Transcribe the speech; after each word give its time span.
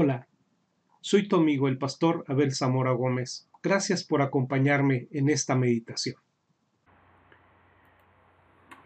Hola, 0.00 0.28
soy 1.00 1.26
tu 1.26 1.34
amigo 1.34 1.66
el 1.66 1.76
pastor 1.76 2.24
Abel 2.28 2.52
Zamora 2.52 2.92
Gómez. 2.92 3.50
Gracias 3.64 4.04
por 4.04 4.22
acompañarme 4.22 5.08
en 5.10 5.28
esta 5.28 5.56
meditación. 5.56 6.14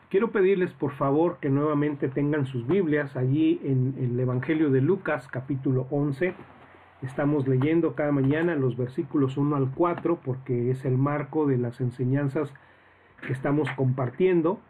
Quiero 0.09 0.32
pedirles 0.32 0.72
por 0.72 0.92
favor 0.92 1.36
que 1.38 1.50
nuevamente 1.50 2.09
tengan 2.09 2.46
sus 2.46 2.66
Biblias 2.66 3.14
allí 3.14 3.60
en, 3.62 3.95
el 3.98 4.18
Evangelio 4.18 4.70
de 4.70 4.80
Lucas 4.80 5.28
capítulo 5.28 5.86
11. 5.90 6.32
Estamos 7.02 7.46
leyendo 7.46 7.94
cada 7.94 8.10
mañana 8.10 8.54
los 8.54 8.79
versículos 8.79 9.36
1 9.36 9.54
al 9.54 9.70
4 9.70 10.18
porque 10.24 10.70
es 10.70 10.86
el 10.86 10.96
marco 10.96 11.46
de 11.46 11.58
las 11.58 11.82
enseñanzas 11.82 12.54
que 13.26 13.34
estamos 13.34 13.68
compartiendo. 13.76 14.60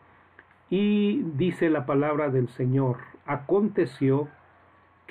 Y 0.71 1.23
dice 1.37 1.71
la 1.71 1.87
palabra 1.87 2.31
del 2.31 2.49
Señor, 2.49 2.97
aconteció 3.27 4.29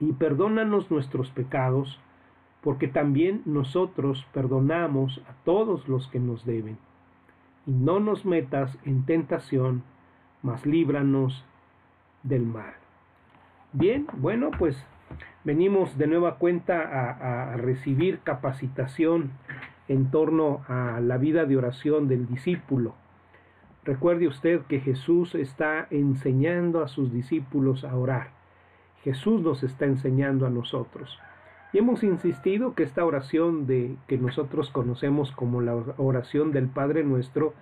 y 0.00 0.12
perdónanos 0.12 0.90
nuestros 0.90 1.30
pecados, 1.30 2.00
porque 2.62 2.88
también 2.88 3.42
nosotros 3.44 4.26
perdonamos 4.32 5.22
a 5.28 5.34
todos 5.44 5.88
los 5.88 6.08
que 6.08 6.18
nos 6.18 6.44
deben. 6.44 6.78
Y 7.66 7.72
no 7.72 8.00
nos 8.00 8.24
metas 8.24 8.76
en 8.84 9.04
tentación, 9.04 9.82
mas 10.42 10.66
líbranos 10.66 11.44
del 12.22 12.46
mal. 12.46 12.74
Bien, 13.72 14.06
bueno, 14.18 14.50
pues 14.58 14.76
venimos 15.44 15.98
de 15.98 16.06
nueva 16.06 16.36
cuenta 16.36 16.80
a, 17.52 17.56
recibir 17.56 18.20
capacitación 18.20 19.32
en 19.88 20.10
torno 20.10 20.62
a 20.68 21.00
la 21.00 21.18
vida 21.18 21.44
de 21.44 21.56
oración 21.56 22.08
del 22.08 22.26
discípulo. 22.26 22.94
Recuerde 23.84 24.28
usted 24.28 24.62
que 24.62 24.80
Jesús 24.80 25.34
está 25.34 25.86
enseñando 25.90 26.82
a 26.82 26.88
sus 26.88 27.12
discípulos 27.12 27.84
a 27.84 27.96
orar. 27.96 28.30
Jesús 29.04 29.42
nos 29.42 29.62
está 29.62 29.84
enseñando 29.84 30.46
a 30.46 30.50
nosotros. 30.50 31.20
Y 31.74 31.78
hemos 31.78 32.02
insistido 32.02 32.74
que 32.74 32.84
esta 32.84 33.04
oración 33.04 33.66
de 33.66 33.96
que 34.06 34.16
nosotros 34.16 34.70
conocemos 34.70 35.30
como 35.30 35.60
la 35.60 35.74
oración 35.98 36.52
del 36.52 36.68
Padre 36.68 37.04
Nuestro, 37.04 37.52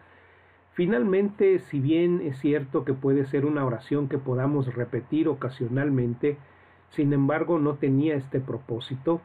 finalmente, 0.74 1.58
si 1.58 1.80
bien 1.80 2.20
es 2.22 2.38
cierto 2.38 2.84
que 2.84 2.94
puede 2.94 3.26
ser 3.26 3.44
una 3.44 3.64
oración 3.64 4.08
que 4.08 4.18
podamos 4.18 4.72
repetir 4.72 5.28
ocasionalmente, 5.28 6.36
sin 6.90 7.12
embargo 7.12 7.58
no 7.58 7.74
tenía 7.74 8.14
este 8.14 8.38
propósito. 8.38 9.20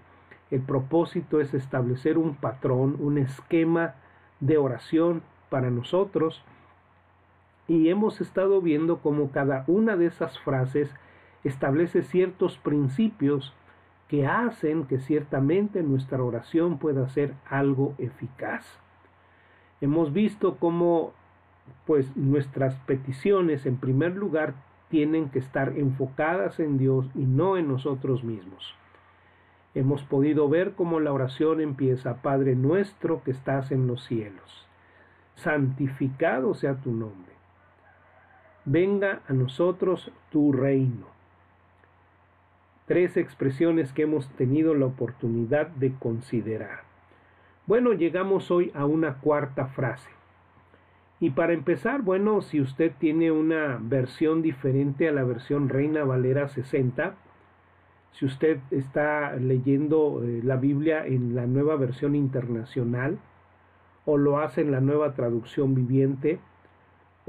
El 0.50 0.62
propósito 0.62 1.40
es 1.40 1.54
establecer 1.54 2.18
un 2.18 2.36
patrón, 2.36 2.96
un 3.00 3.20
esquema 3.20 3.94
de 4.40 4.58
oración 4.58 5.22
para 5.50 5.70
nosotros. 5.70 6.44
Y 7.68 7.90
hemos 7.90 8.22
estado 8.22 8.60
viendo 8.62 9.02
cómo 9.02 9.30
cada 9.30 9.66
una 9.68 9.98
de 9.98 10.08
esas 10.08 10.40
frases 10.40 10.90
establece 11.44 12.04
ciertos 12.04 12.58
principios 12.58 13.54
que 14.08 14.26
hacen 14.26 14.86
que 14.86 15.00
ciertamente 15.00 15.84
nuestra 15.84 16.24
oración 16.24 16.78
pueda 16.78 17.08
ser 17.10 17.34
algo 17.50 17.94
eficaz. 17.98 18.66
Hemos 19.82 20.14
visto 20.14 20.58
cómo 20.58 21.14
pues 21.86 22.16
nuestras 22.16 22.76
peticiones 22.86 23.66
en 23.66 23.78
primer 23.78 24.16
lugar 24.16 24.54
tienen 24.90 25.30
que 25.30 25.40
estar 25.40 25.78
enfocadas 25.78 26.60
en 26.62 26.78
Dios 26.78 27.10
y 27.14 27.26
no 27.26 27.58
en 27.58 27.68
nosotros 27.68 28.24
mismos. 28.24 28.76
Hemos 29.76 30.02
podido 30.04 30.48
ver 30.48 30.74
cómo 30.74 31.02
la 31.02 31.12
oración 31.12 31.60
empieza, 31.60 32.22
Padre 32.22 32.56
nuestro 32.56 33.22
que 33.24 33.32
estás 33.32 33.72
en 33.72 33.86
los 33.86 34.04
cielos, 34.06 34.68
santificado 35.36 36.54
sea 36.54 36.76
tu 36.76 36.92
nombre. 36.92 37.34
Venga 38.64 39.22
a 39.28 39.34
nosotros 39.34 40.12
tu 40.32 40.54
reino 40.54 41.17
tres 42.88 43.18
expresiones 43.18 43.92
que 43.92 44.04
hemos 44.04 44.30
tenido 44.30 44.74
la 44.74 44.86
oportunidad 44.86 45.68
de 45.68 45.94
considerar. 45.94 46.80
Bueno, 47.66 47.92
llegamos 47.92 48.50
hoy 48.50 48.72
a 48.74 48.86
una 48.86 49.16
cuarta 49.16 49.68
frase. 49.68 50.10
Y 51.20 51.32
para 51.32 51.54
empezar, 51.54 52.02
bueno, 52.02 52.42
si 52.42 52.62
usted 52.62 52.94
tiene 52.98 53.32
una 53.32 53.78
versión 53.82 54.42
diferente 54.42 55.10
a 55.10 55.12
la 55.12 55.24
versión 55.24 55.68
Reina 55.68 56.06
Valera 56.06 56.48
60, 56.48 57.16
si 58.14 58.26
usted 58.26 58.60
está 58.72 59.36
leyendo 59.36 60.24
eh, 60.24 60.42
la 60.44 60.56
Biblia 60.56 61.06
en 61.06 61.36
la 61.36 61.46
nueva 61.46 61.76
versión 61.76 62.16
internacional 62.16 63.20
o 64.06 64.18
lo 64.18 64.40
hace 64.40 64.62
en 64.62 64.72
la 64.72 64.80
nueva 64.80 65.14
traducción 65.14 65.76
viviente, 65.76 66.40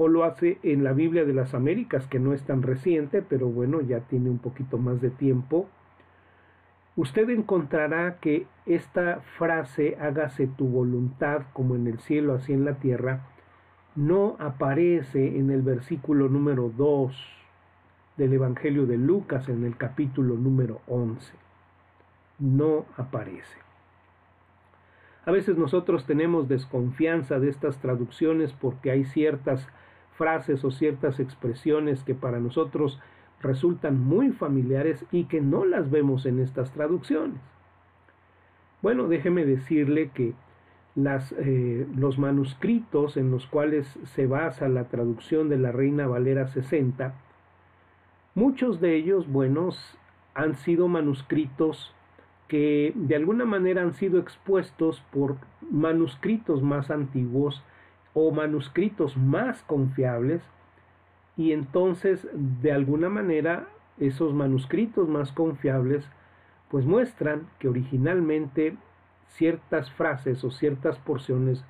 o 0.01 0.07
lo 0.07 0.23
hace 0.23 0.59
en 0.63 0.85
la 0.85 0.93
Biblia 0.93 1.25
de 1.25 1.33
las 1.33 1.53
Américas, 1.53 2.07
que 2.07 2.19
no 2.19 2.33
es 2.33 2.41
tan 2.43 2.61
reciente, 2.61 3.21
pero 3.21 3.49
bueno, 3.49 3.81
ya 3.81 3.99
tiene 3.99 4.29
un 4.29 4.39
poquito 4.39 4.77
más 4.77 5.01
de 5.01 5.09
tiempo, 5.09 5.67
usted 6.95 7.29
encontrará 7.29 8.17
que 8.21 8.47
esta 8.65 9.19
frase, 9.37 9.97
hágase 9.99 10.47
tu 10.47 10.69
voluntad 10.69 11.41
como 11.51 11.75
en 11.75 11.85
el 11.85 11.99
cielo, 11.99 12.33
así 12.33 12.53
en 12.53 12.63
la 12.63 12.75
tierra, 12.75 13.27
no 13.93 14.37
aparece 14.39 15.37
en 15.37 15.51
el 15.51 15.63
versículo 15.63 16.29
número 16.29 16.71
2 16.77 17.13
del 18.15 18.31
Evangelio 18.31 18.85
de 18.85 18.97
Lucas, 18.97 19.49
en 19.49 19.65
el 19.65 19.75
capítulo 19.75 20.35
número 20.35 20.79
11. 20.87 21.33
No 22.39 22.85
aparece. 22.95 23.57
A 25.25 25.31
veces 25.31 25.57
nosotros 25.57 26.05
tenemos 26.05 26.47
desconfianza 26.47 27.37
de 27.37 27.49
estas 27.49 27.79
traducciones 27.79 28.53
porque 28.53 28.91
hay 28.91 29.03
ciertas 29.03 29.67
frases 30.19 30.65
o 30.65 30.69
ciertas 30.69 31.21
expresiones 31.21 32.03
que 32.03 32.13
para 32.13 32.41
nosotros 32.41 32.99
resultan 33.41 33.97
muy 33.97 34.31
familiares 34.31 35.05
y 35.13 35.23
que 35.23 35.39
no 35.39 35.63
las 35.63 35.89
vemos 35.89 36.25
en 36.25 36.39
estas 36.39 36.71
traducciones. 36.73 37.39
Bueno, 38.81 39.07
déjeme 39.07 39.45
decirle 39.45 40.11
que 40.13 40.33
eh, 40.97 41.87
los 41.95 42.19
manuscritos 42.19 43.15
en 43.15 43.31
los 43.31 43.47
cuales 43.47 43.87
se 44.13 44.27
basa 44.27 44.67
la 44.67 44.89
traducción 44.89 45.47
de 45.47 45.57
la 45.57 45.71
Reina 45.71 46.05
Valera 46.05 46.47
60, 46.47 47.13
muchos 48.35 48.81
de 48.81 48.97
ellos, 48.97 49.25
buenos, 49.31 49.97
han 50.33 50.55
sido 50.55 50.89
manuscritos 50.89 51.95
que 52.49 52.91
de 52.95 53.15
alguna 53.15 53.45
manera 53.45 53.83
han 53.83 53.93
sido 53.93 54.19
expuestos 54.19 55.01
por 55.13 55.37
manuscritos 55.71 56.61
más 56.61 56.91
antiguos 56.91 57.63
o 58.21 58.31
manuscritos 58.31 59.15
más 59.15 59.63
confiables 59.63 60.41
y 61.37 61.53
entonces 61.53 62.27
de 62.33 62.73
alguna 62.73 63.07
manera 63.07 63.67
esos 63.97 64.33
manuscritos 64.33 65.07
más 65.07 65.31
confiables 65.31 66.05
pues 66.69 66.85
muestran 66.85 67.47
que 67.59 67.69
originalmente 67.69 68.75
ciertas 69.29 69.89
frases 69.91 70.43
o 70.43 70.51
ciertas 70.51 70.97
porciones 70.99 71.63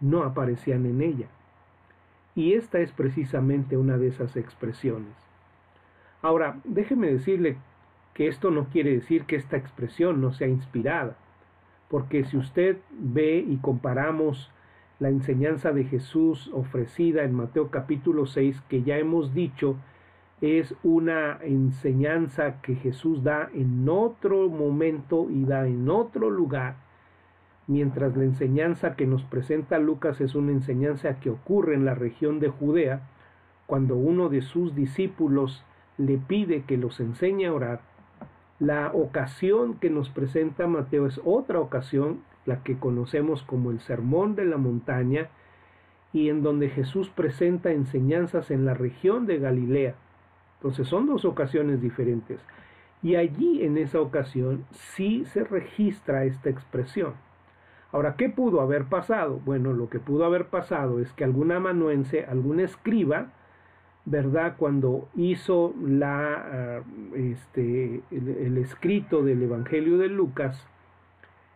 no 0.00 0.22
aparecían 0.22 0.86
en 0.86 1.02
ella. 1.02 1.26
Y 2.34 2.54
esta 2.54 2.78
es 2.78 2.92
precisamente 2.92 3.76
una 3.76 3.98
de 3.98 4.08
esas 4.08 4.36
expresiones. 4.36 5.12
Ahora, 6.22 6.56
déjeme 6.64 7.12
decirle 7.12 7.58
que 8.14 8.26
esto 8.26 8.50
no 8.50 8.68
quiere 8.70 8.92
decir 8.92 9.24
que 9.24 9.36
esta 9.36 9.58
expresión 9.58 10.22
no 10.22 10.32
sea 10.32 10.48
inspirada, 10.48 11.16
porque 11.88 12.24
si 12.24 12.38
usted 12.38 12.78
ve 12.90 13.44
y 13.46 13.58
comparamos 13.58 14.50
la 15.00 15.08
enseñanza 15.08 15.72
de 15.72 15.84
Jesús 15.84 16.50
ofrecida 16.52 17.24
en 17.24 17.34
Mateo 17.34 17.70
capítulo 17.70 18.26
6, 18.26 18.62
que 18.68 18.82
ya 18.82 18.98
hemos 18.98 19.32
dicho, 19.34 19.76
es 20.42 20.74
una 20.82 21.38
enseñanza 21.42 22.60
que 22.60 22.74
Jesús 22.76 23.24
da 23.24 23.50
en 23.54 23.88
otro 23.88 24.48
momento 24.48 25.28
y 25.30 25.44
da 25.44 25.66
en 25.66 25.88
otro 25.88 26.30
lugar, 26.30 26.76
mientras 27.66 28.14
la 28.14 28.24
enseñanza 28.24 28.94
que 28.94 29.06
nos 29.06 29.22
presenta 29.24 29.78
Lucas 29.78 30.20
es 30.20 30.34
una 30.34 30.52
enseñanza 30.52 31.18
que 31.18 31.30
ocurre 31.30 31.74
en 31.74 31.86
la 31.86 31.94
región 31.94 32.38
de 32.38 32.50
Judea, 32.50 33.00
cuando 33.66 33.96
uno 33.96 34.28
de 34.28 34.42
sus 34.42 34.74
discípulos 34.74 35.64
le 35.96 36.18
pide 36.18 36.64
que 36.64 36.76
los 36.76 37.00
enseñe 37.00 37.46
a 37.46 37.54
orar, 37.54 37.80
la 38.58 38.92
ocasión 38.92 39.74
que 39.74 39.88
nos 39.88 40.10
presenta 40.10 40.66
Mateo 40.66 41.06
es 41.06 41.18
otra 41.24 41.58
ocasión 41.60 42.20
la 42.46 42.62
que 42.62 42.78
conocemos 42.78 43.42
como 43.42 43.70
el 43.70 43.80
Sermón 43.80 44.34
de 44.34 44.44
la 44.44 44.56
Montaña, 44.56 45.28
y 46.12 46.28
en 46.28 46.42
donde 46.42 46.68
Jesús 46.68 47.08
presenta 47.10 47.70
enseñanzas 47.70 48.50
en 48.50 48.64
la 48.64 48.74
región 48.74 49.26
de 49.26 49.38
Galilea. 49.38 49.94
Entonces 50.58 50.88
son 50.88 51.06
dos 51.06 51.24
ocasiones 51.24 51.80
diferentes. 51.80 52.40
Y 53.02 53.16
allí 53.16 53.64
en 53.64 53.78
esa 53.78 54.00
ocasión 54.00 54.64
sí 54.72 55.24
se 55.26 55.44
registra 55.44 56.24
esta 56.24 56.50
expresión. 56.50 57.14
Ahora, 57.92 58.14
¿qué 58.16 58.28
pudo 58.28 58.60
haber 58.60 58.84
pasado? 58.84 59.40
Bueno, 59.44 59.72
lo 59.72 59.88
que 59.88 59.98
pudo 59.98 60.24
haber 60.24 60.46
pasado 60.46 61.00
es 61.00 61.12
que 61.12 61.24
algún 61.24 61.50
amanuense, 61.50 62.24
algún 62.24 62.60
escriba, 62.60 63.32
¿verdad? 64.04 64.54
Cuando 64.58 65.08
hizo 65.16 65.74
la, 65.82 66.34
ah, 66.34 66.82
este, 67.14 68.02
el, 68.10 68.58
escrito 68.58 69.22
del 69.22 69.42
Evangelio 69.42 69.98
de 69.98 70.08
Lucas, 70.08 70.66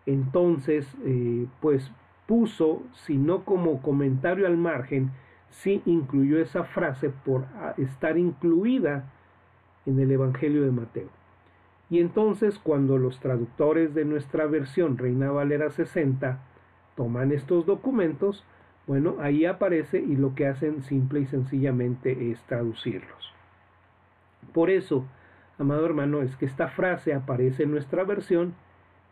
entonces, 0.07 0.87
eh, 1.05 1.47
pues 1.61 1.91
puso, 2.27 2.83
si 2.93 3.17
no 3.17 3.45
como 3.45 3.83
comentario 3.83 4.47
al 4.47 4.57
margen, 4.57 5.11
sí 5.51 5.83
incluyó 5.87 6.41
esa 6.41 6.65
frase 6.65 7.11
por 7.11 7.45
ah, 7.57 7.75
estar 7.79 8.19
incluida 8.19 9.11
en 9.87 10.01
el 10.01 10.11
Evangelio 10.11 10.63
de 10.63 10.71
Mateo. 10.71 11.09
Y 11.91 12.01
entonces 12.01 12.59
cuando 12.59 12.99
los 12.99 13.21
traductores 13.21 13.95
de 13.95 14.05
nuestra 14.05 14.47
versión 14.47 14.99
Reina 14.99 15.31
Valera 15.31 15.71
60 15.71 16.39
toman 16.97 17.33
estos 17.33 17.67
documentos, 17.67 18.45
bueno, 18.87 19.17
ahí 19.21 19.45
aparece 19.45 19.99
y 19.99 20.17
lo 20.17 20.35
que 20.35 20.47
hacen 20.47 20.83
simple 20.83 21.21
y 21.21 21.27
sencillamente 21.27 22.31
es 22.31 22.43
traducirlos. 22.43 23.33
Por 24.53 24.71
eso, 24.71 25.07
amado 25.59 25.87
hermano, 25.87 26.23
es 26.23 26.37
que 26.37 26.47
esta 26.47 26.69
frase 26.69 27.15
aparece 27.15 27.63
en 27.63 27.71
nuestra 27.71 28.05
versión 28.05 28.55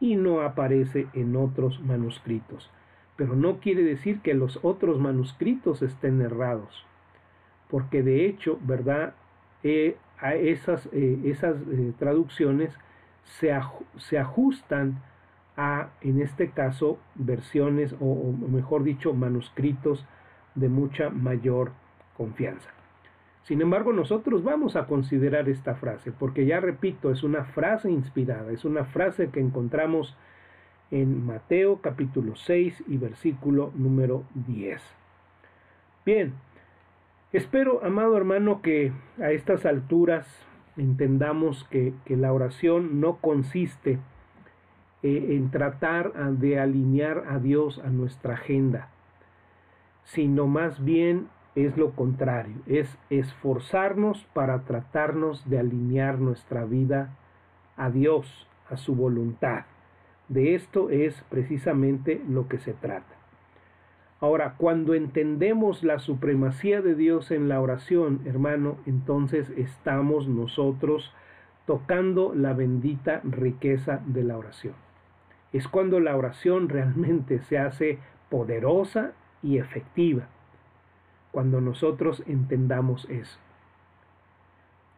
y 0.02 0.16
no 0.16 0.40
aparece 0.40 1.06
en 1.12 1.36
otros 1.36 1.80
manuscritos. 1.80 2.68
Pero 3.14 3.36
no 3.36 3.60
quiere 3.60 3.84
decir 3.84 4.18
que 4.20 4.34
los 4.34 4.58
otros 4.64 4.98
manuscritos 4.98 5.80
estén 5.80 6.20
errados, 6.20 6.84
porque 7.70 8.02
de 8.02 8.26
hecho, 8.26 8.58
¿verdad? 8.64 9.14
Eh, 9.62 9.96
esas, 10.20 10.86
eh, 10.86 11.20
eh, 11.24 11.92
traducciones 12.00 12.76
se, 13.38 13.52
ajustan 14.18 15.00
a, 15.56 15.90
en 16.00 16.20
este 16.20 16.50
caso, 16.50 16.98
versiones 17.14 17.94
o 18.00 18.32
mejor 18.32 18.82
dicho, 18.82 19.14
manuscritos 19.14 20.04
de 20.56 20.68
mucha 20.68 21.10
mayor 21.10 21.70
confianza. 22.16 22.70
Sin 23.42 23.60
embargo, 23.60 23.92
nosotros 23.92 24.44
vamos 24.44 24.76
a 24.76 24.86
considerar 24.86 25.48
esta 25.48 25.74
frase, 25.74 26.12
porque 26.12 26.46
ya 26.46 26.60
repito, 26.60 27.10
es 27.10 27.22
una 27.22 27.44
frase 27.44 27.90
inspirada, 27.90 28.52
es 28.52 28.64
una 28.64 28.84
frase 28.84 29.30
que 29.30 29.40
encontramos 29.40 30.16
en 30.90 31.24
Mateo 31.26 31.80
capítulo 31.80 32.36
6 32.36 32.84
y 32.86 32.98
versículo 32.98 33.72
número 33.74 34.24
10. 34.46 34.80
Bien, 36.04 36.34
Espero, 37.32 37.82
amado 37.82 38.14
hermano, 38.18 38.60
que 38.60 38.92
a 39.18 39.30
estas 39.30 39.64
alturas 39.64 40.26
entendamos 40.76 41.64
que, 41.64 41.94
la 42.08 42.30
oración 42.30 43.00
no 43.00 43.16
consiste 43.16 43.98
eh, 45.02 45.28
en 45.30 45.50
tratar 45.50 46.12
de 46.12 46.60
alinear 46.60 47.24
a 47.30 47.38
Dios 47.38 47.80
a 47.82 47.88
nuestra 47.88 48.34
agenda, 48.34 48.90
sino 50.04 50.46
más 50.46 50.84
bien 50.84 51.28
es 51.54 51.76
lo 51.76 51.90
contrario, 51.90 52.56
es 52.66 52.98
esforzarnos 53.10 54.24
para 54.32 54.62
tratarnos 54.64 55.48
de 55.48 55.58
alinear 55.58 56.18
nuestra 56.18 56.64
vida 56.64 57.16
a 57.76 57.90
Dios, 57.90 58.48
a 58.70 58.76
su 58.76 58.94
voluntad. 58.94 59.64
De 60.28 60.54
esto 60.54 60.88
es 60.88 61.22
precisamente 61.28 62.22
lo 62.26 62.48
que 62.48 62.58
se 62.58 62.72
trata. 62.72 63.14
Ahora, 64.20 64.54
cuando 64.56 64.94
entendemos 64.94 65.82
la 65.82 65.98
supremacía 65.98 66.80
de 66.80 66.94
Dios 66.94 67.30
en 67.32 67.48
la 67.48 67.60
oración, 67.60 68.20
hermano, 68.24 68.76
entonces 68.86 69.50
estamos 69.56 70.28
nosotros 70.28 71.12
tocando 71.66 72.32
la 72.34 72.52
bendita 72.52 73.20
riqueza 73.24 74.00
de 74.06 74.22
la 74.22 74.38
oración. 74.38 74.74
Es 75.52 75.68
cuando 75.68 76.00
la 76.00 76.16
oración 76.16 76.68
realmente 76.68 77.40
se 77.40 77.58
hace 77.58 77.98
poderosa 78.30 79.12
y 79.42 79.58
efectiva, 79.58 80.28
cuando 81.32 81.60
nosotros 81.60 82.22
entendamos 82.26 83.08
eso. 83.10 83.38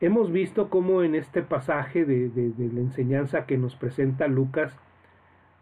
Hemos 0.01 0.31
visto 0.31 0.69
cómo 0.69 1.03
en 1.03 1.15
este 1.15 1.43
pasaje 1.43 2.05
de, 2.05 2.29
de 2.29 2.73
la 2.73 2.81
enseñanza 2.81 3.47
que 3.47 3.57
nos 3.57 3.75
presenta 3.77 4.27
Lucas, 4.27 4.77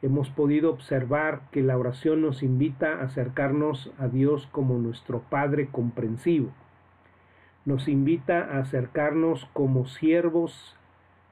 hemos 0.00 0.30
podido 0.30 0.70
observar 0.70 1.42
que 1.52 1.62
la 1.62 1.78
oración 1.78 2.22
nos 2.22 2.42
invita 2.42 2.94
a 2.94 3.02
acercarnos 3.02 3.92
a 3.98 4.08
Dios 4.08 4.48
como 4.50 4.78
nuestro 4.78 5.20
Padre 5.20 5.68
comprensivo. 5.70 6.50
Nos 7.64 7.86
invita 7.86 8.40
a 8.40 8.58
acercarnos 8.58 9.44
como 9.52 9.86
siervos 9.86 10.76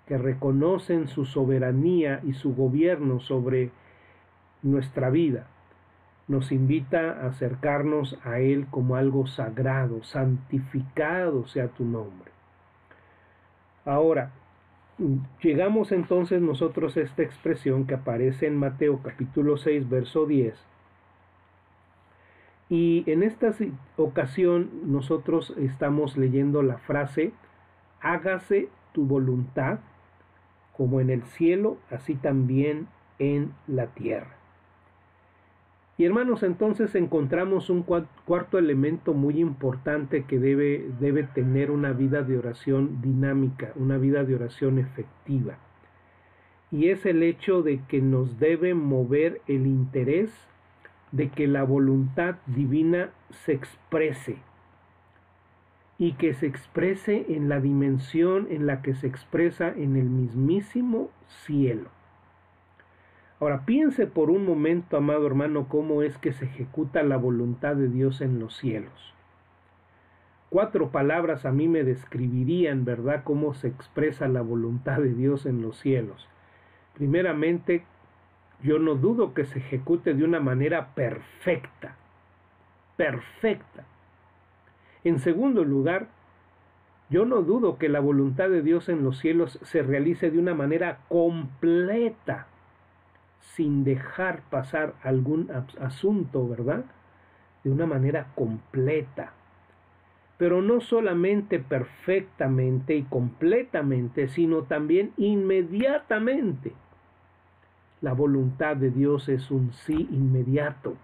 que 0.07 0.19
reconocen 0.19 1.09
su 1.09 1.25
soberanía 1.25 2.21
y 2.25 2.35
su 2.35 2.55
gobierno 2.55 3.19
sobre 3.19 3.71
nuestra 4.63 5.11
vida. 5.11 5.49
Nos 6.31 6.53
invita 6.53 7.11
a 7.11 7.27
acercarnos 7.27 8.17
a 8.23 8.39
Él 8.39 8.69
como 8.71 8.95
algo 8.95 9.27
sagrado, 9.27 10.05
santificado 10.05 11.47
sea 11.49 11.67
tu 11.67 11.85
nombre. 11.85 12.31
Ahora, 13.85 14.31
Llegamos 15.43 15.93
entonces 15.93 16.43
nosotros 16.43 16.95
a 16.99 17.01
esta 17.01 17.23
expresión 17.23 17.87
que 17.87 17.95
aparece 17.95 18.47
en 18.47 18.59
Mateo 18.59 19.01
capítulo 19.03 19.57
6, 19.57 19.89
verso 19.89 20.27
10. 20.27 20.55
Y 22.69 23.05
en 23.11 23.23
esta 23.23 23.51
ocasión 23.97 24.69
nosotros 24.93 25.55
estamos 25.57 26.19
leyendo 26.19 26.63
la 26.63 26.77
frase, 26.77 27.33
hágase 28.03 28.69
tu 28.93 29.07
voluntad, 29.07 29.79
como 30.77 31.01
en 31.01 31.09
el 31.09 31.23
cielo, 31.23 31.79
así 31.91 32.15
también 32.15 32.87
en 33.19 33.55
la 33.67 33.87
tierra. 33.87 34.40
Y 36.01 36.07
hermanos, 36.07 36.43
entonces 36.43 36.95
encontramos 36.95 37.69
un 37.69 37.83
cuarto 37.83 38.57
elemento 38.57 39.13
muy 39.13 39.39
importante 39.39 40.25
que 40.25 40.39
debe, 40.39 40.89
debe 40.99 41.25
tener 41.25 41.71
una 41.71 41.93
vida 41.93 42.23
de 42.23 42.39
oración 42.39 43.03
dinámica, 43.03 43.73
una 43.77 43.99
vida 43.99 44.25
de 44.25 44.35
oración 44.35 44.79
efectiva. 44.79 45.59
Y 46.71 46.89
es 46.89 47.05
el 47.05 47.23
hecho 47.23 47.61
de 47.61 47.83
que 47.87 48.01
nos 48.01 48.39
debe 48.39 48.73
mover 48.73 49.43
el 49.47 49.67
interés 49.67 50.33
de 51.13 51.29
que 51.29 51.47
la 51.47 51.65
voluntad 51.65 52.37
divina 52.47 53.11
se 53.45 53.53
exprese 53.53 54.39
y 55.99 56.13
que 56.13 56.33
se 56.33 56.47
exprese 56.47 57.27
en 57.29 57.51
la 57.51 57.61
dimensión 57.61 58.47
en 58.49 58.67
la 58.67 58.81
que 58.81 58.95
se 58.95 59.07
expresa 59.07 59.69
en 59.69 59.97
el 59.97 60.09
mismísimo 60.09 61.11
cielo. 61.45 61.91
Ahora 63.41 63.65
piense 63.65 64.07
por 64.07 64.31
un 64.31 64.45
momento, 64.45 64.99
amado 64.99 65.27
hermano, 65.27 65.67
cómo 65.67 66.03
es 66.03 66.19
que 66.19 66.33
se 66.33 66.45
ejecuta 66.45 67.03
la 67.03 67.17
voluntad 67.17 67.75
de 67.75 67.89
Dios 67.89 68.21
en 68.21 68.39
los 68.39 68.55
cielos. 68.55 69.15
Cuatro 70.51 70.91
palabras 70.91 71.47
a 71.47 71.51
mí 71.51 71.67
me 71.67 71.83
describirían, 71.83 72.85
¿verdad?, 72.85 73.23
cómo 73.25 73.55
se 73.55 73.69
expresa 73.69 74.29
la 74.29 74.43
voluntad 74.43 74.99
de 74.99 75.15
Dios 75.15 75.47
en 75.47 75.63
los 75.63 75.79
cielos. 75.79 76.29
Primeramente, 76.95 77.85
yo 78.63 78.79
no 78.79 78.95
dudo 78.95 79.33
que 79.33 79.47
se 79.47 79.61
ejecute 79.61 80.13
de 80.13 80.25
una 80.25 80.41
manera 80.41 80.89
perfecta, 80.95 81.97
perfecta. 82.99 83.85
En 85.03 85.19
segundo 85.19 85.65
lugar, 85.65 86.09
yo 87.09 87.25
no 87.25 87.41
dudo 87.41 87.79
que 87.79 87.89
la 87.89 88.01
voluntad 88.01 88.51
de 88.51 88.61
Dios 88.61 88.91
en 88.91 89.03
los 89.03 89.19
cielos 89.19 89.59
se 89.63 89.83
realice 89.83 90.31
de 90.31 90.39
una 90.39 90.53
manera 90.53 90.99
completa, 91.09 92.49
sin 93.41 93.85
dejar 93.85 94.43
pasar 94.51 94.95
algún 95.03 95.51
asunto, 95.81 96.49
¿verdad? 96.49 96.85
De 97.65 97.71
una 97.71 97.87
manera 97.87 98.29
completa. 98.35 99.33
Pero 100.39 100.63
no 100.63 100.81
solamente 100.81 101.59
perfectamente 101.59 102.95
y 102.95 103.03
completamente, 103.03 104.29
sino 104.29 104.63
también 104.63 105.13
inmediatamente. 105.17 106.73
La 108.01 108.15
voluntad 108.15 108.77
de 108.77 108.91
Dios 108.91 109.29
es 109.29 109.51
un 109.51 109.73
sí 109.73 110.09
inmediato. 110.11 110.97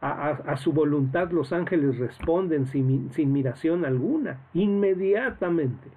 A, 0.00 0.56
su 0.58 0.72
voluntad 0.72 1.32
los 1.32 1.52
ángeles 1.52 1.98
responden 1.98 2.66
sin, 2.66 3.10
sin 3.12 3.32
miración 3.32 3.84
alguna, 3.84 4.38
inmediatamente. 4.54 5.88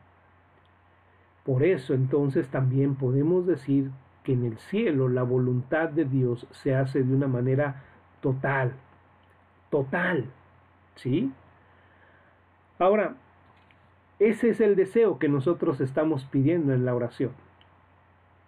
Por 1.46 1.64
eso 1.64 1.94
entonces 1.94 2.48
también 2.50 2.96
podemos 2.96 3.46
decir 3.46 3.92
que 4.24 4.34
en 4.34 4.46
el 4.46 4.58
cielo 4.58 5.10
la 5.10 5.24
voluntad 5.24 5.90
de 5.90 6.06
Dios 6.06 6.48
se 6.52 6.76
hace 6.76 7.04
de 7.04 7.14
una 7.14 7.28
manera 7.28 7.84
total, 8.22 8.74
total, 9.70 10.26
¿sí? 10.96 11.32
Ahora, 12.78 13.16
ese 14.20 14.50
es 14.50 14.62
el 14.62 14.76
deseo 14.76 15.20
que 15.20 15.30
nosotros 15.30 15.80
estamos 15.80 16.26
pidiendo 16.26 16.74
en 16.74 16.86
la 16.86 16.94
oración, 16.94 17.32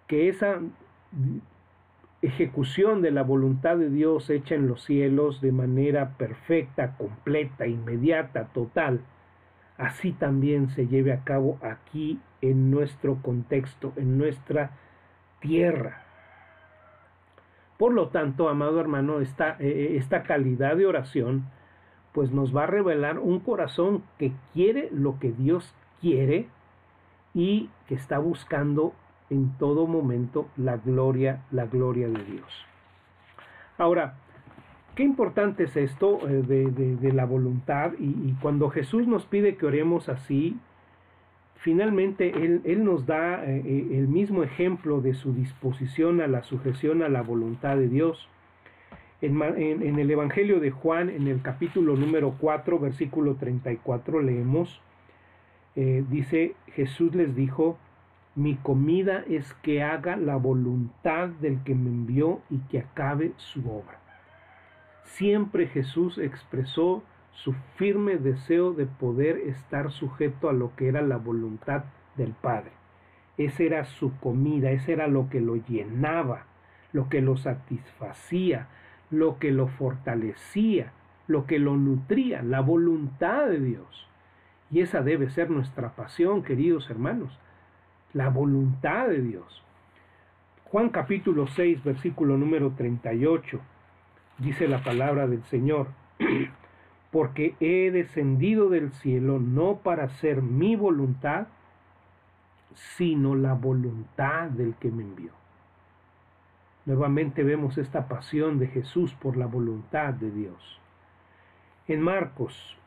que 0.06 0.28
esa 0.28 0.60
ejecución 2.20 3.02
de 3.02 3.10
la 3.10 3.22
voluntad 3.22 3.76
de 3.76 3.90
Dios 3.90 4.30
hecha 4.30 4.54
en 4.54 4.68
los 4.68 4.84
cielos 4.84 5.40
de 5.40 5.52
manera 5.52 6.10
perfecta, 6.16 6.96
completa, 6.96 7.66
inmediata, 7.66 8.44
total, 8.54 9.00
así 9.76 10.12
también 10.12 10.68
se 10.70 10.86
lleve 10.86 11.12
a 11.12 11.24
cabo 11.24 11.58
aquí 11.62 12.20
en 12.40 12.70
nuestro 12.70 13.16
contexto, 13.22 13.92
en 13.96 14.18
nuestra 14.18 14.70
tierra. 15.42 16.02
Por 17.76 17.92
lo 17.92 18.08
tanto, 18.08 18.48
amado 18.48 18.80
hermano, 18.80 19.20
esta, 19.20 19.56
eh, 19.58 19.96
esta 19.98 20.22
calidad 20.22 20.76
de 20.76 20.86
oración 20.86 21.44
pues 22.12 22.30
nos 22.30 22.54
va 22.54 22.64
a 22.64 22.66
revelar 22.66 23.18
un 23.18 23.40
corazón 23.40 24.02
que 24.18 24.32
quiere 24.52 24.88
lo 24.92 25.18
que 25.18 25.32
Dios 25.32 25.74
quiere 26.00 26.46
y 27.34 27.70
que 27.88 27.94
está 27.94 28.18
buscando 28.18 28.92
en 29.30 29.56
todo 29.58 29.86
momento 29.86 30.48
la 30.56 30.76
gloria, 30.76 31.42
la 31.50 31.66
gloria 31.66 32.08
de 32.08 32.22
Dios. 32.24 32.66
Ahora, 33.78 34.14
qué 34.94 35.02
importante 35.02 35.64
es 35.64 35.76
esto 35.76 36.18
eh, 36.28 36.42
de, 36.42 37.12
la 37.12 37.24
voluntad 37.24 37.92
y, 37.98 38.34
cuando 38.42 38.68
Jesús 38.68 39.06
nos 39.06 39.24
pide 39.24 39.56
que 39.56 39.66
oremos 39.66 40.08
así, 40.10 40.58
finalmente 41.62 42.30
Él, 42.30 42.84
nos 42.84 43.06
da 43.06 43.44
eh, 43.44 43.62
eh, 43.64 43.88
el 43.92 44.08
mismo 44.08 44.42
ejemplo 44.42 45.00
de 45.00 45.14
su 45.14 45.32
disposición 45.32 46.20
a 46.20 46.26
la 46.26 46.42
sujeción 46.42 47.02
a 47.02 47.08
la 47.08 47.22
voluntad 47.22 47.76
de 47.76 47.88
Dios. 47.88 48.28
En, 49.20 49.40
el 49.40 50.10
Evangelio 50.10 50.58
de 50.58 50.72
Juan, 50.72 51.08
en 51.08 51.28
el 51.28 51.42
capítulo 51.42 51.94
número 51.94 52.34
4, 52.40 52.80
versículo 52.80 53.36
34, 53.36 54.20
leemos, 54.20 54.82
dice, 55.76 56.56
Jesús 56.74 57.14
les 57.14 57.36
dijo, 57.36 57.78
mi 58.34 58.56
comida 58.56 59.22
es 59.28 59.54
que 59.62 59.84
haga 59.84 60.16
la 60.16 60.34
voluntad 60.34 61.28
del 61.28 61.62
que 61.62 61.76
me 61.76 61.90
envió 61.90 62.40
y 62.50 62.58
que 62.68 62.80
acabe 62.80 63.32
su 63.36 63.60
obra. 63.60 64.00
Siempre 65.04 65.68
Jesús 65.68 66.18
expresó 66.18 67.04
su 67.32 67.54
firme 67.76 68.16
deseo 68.16 68.72
de 68.72 68.86
poder 68.86 69.38
estar 69.38 69.90
sujeto 69.90 70.48
a 70.48 70.52
lo 70.52 70.74
que 70.76 70.88
era 70.88 71.02
la 71.02 71.16
voluntad 71.16 71.84
del 72.16 72.32
Padre. 72.32 72.72
Esa 73.38 73.62
era 73.62 73.84
su 73.84 74.16
comida, 74.18 74.70
ese 74.70 74.92
era 74.92 75.08
lo 75.08 75.28
que 75.30 75.40
lo 75.40 75.56
llenaba, 75.56 76.44
lo 76.92 77.08
que 77.08 77.20
lo 77.20 77.36
satisfacía, 77.36 78.68
lo 79.10 79.38
que 79.38 79.50
lo 79.50 79.68
fortalecía, 79.68 80.92
lo 81.26 81.46
que 81.46 81.58
lo 81.58 81.76
nutría, 81.76 82.42
la 82.42 82.60
voluntad 82.60 83.46
de 83.46 83.60
Dios. 83.60 84.08
Y 84.70 84.80
esa 84.80 85.02
debe 85.02 85.30
ser 85.30 85.50
nuestra 85.50 85.96
pasión, 85.96 86.42
queridos 86.42 86.90
hermanos, 86.90 87.38
la 88.12 88.28
voluntad 88.28 89.08
de 89.08 89.22
Dios. 89.22 89.64
Juan 90.64 90.90
capítulo 90.90 91.46
6, 91.46 91.82
versículo 91.84 92.36
número 92.36 92.72
38 92.72 93.60
dice 94.38 94.68
la 94.68 94.82
palabra 94.82 95.26
del 95.26 95.42
Señor, 95.44 95.88
porque 97.12 97.54
he 97.60 97.90
descendido 97.90 98.70
del 98.70 98.90
cielo 98.90 99.38
no 99.38 99.76
para 99.76 100.04
hacer 100.04 100.40
mi 100.40 100.76
voluntad, 100.76 101.46
sino 102.96 103.34
la 103.34 103.52
voluntad 103.52 104.48
del 104.48 104.74
que 104.76 104.90
me 104.90 105.02
envió. 105.02 105.30
Nuevamente 106.86 107.44
vemos 107.44 107.76
esta 107.76 108.08
pasión 108.08 108.58
de 108.58 108.66
Jesús 108.66 109.12
por 109.14 109.36
la 109.36 109.46
voluntad 109.46 110.14
de 110.14 110.30
Dios. 110.30 110.80
En 111.86 112.00
Marcos 112.00 112.78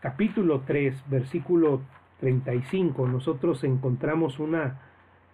capítulo 0.00 0.60
3, 0.66 1.04
versículo 1.08 1.80
35, 2.20 3.08
nosotros 3.08 3.64
encontramos 3.64 4.38
una 4.38 4.78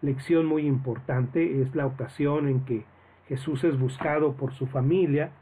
lección 0.03 0.47
muy 0.47 0.67
importante. 0.67 1.63
Es 1.63 1.75
la 1.75 1.87
ocasión 1.87 2.49
en 2.49 2.61
que 2.61 2.85
Jesús 3.27 3.65
es 3.65 3.77
buscado 3.77 4.35
por 4.35 4.55
su 4.55 4.69
familia 4.69 5.33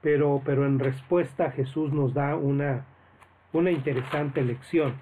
pero, 0.00 0.42
pero 0.44 0.66
en 0.66 0.78
respuesta 0.78 1.50
Jesús 1.50 1.92
nos 1.92 2.14
da 2.14 2.36
una, 2.36 2.84
una 3.52 3.70
interesante 3.70 4.42
lección. 4.42 4.94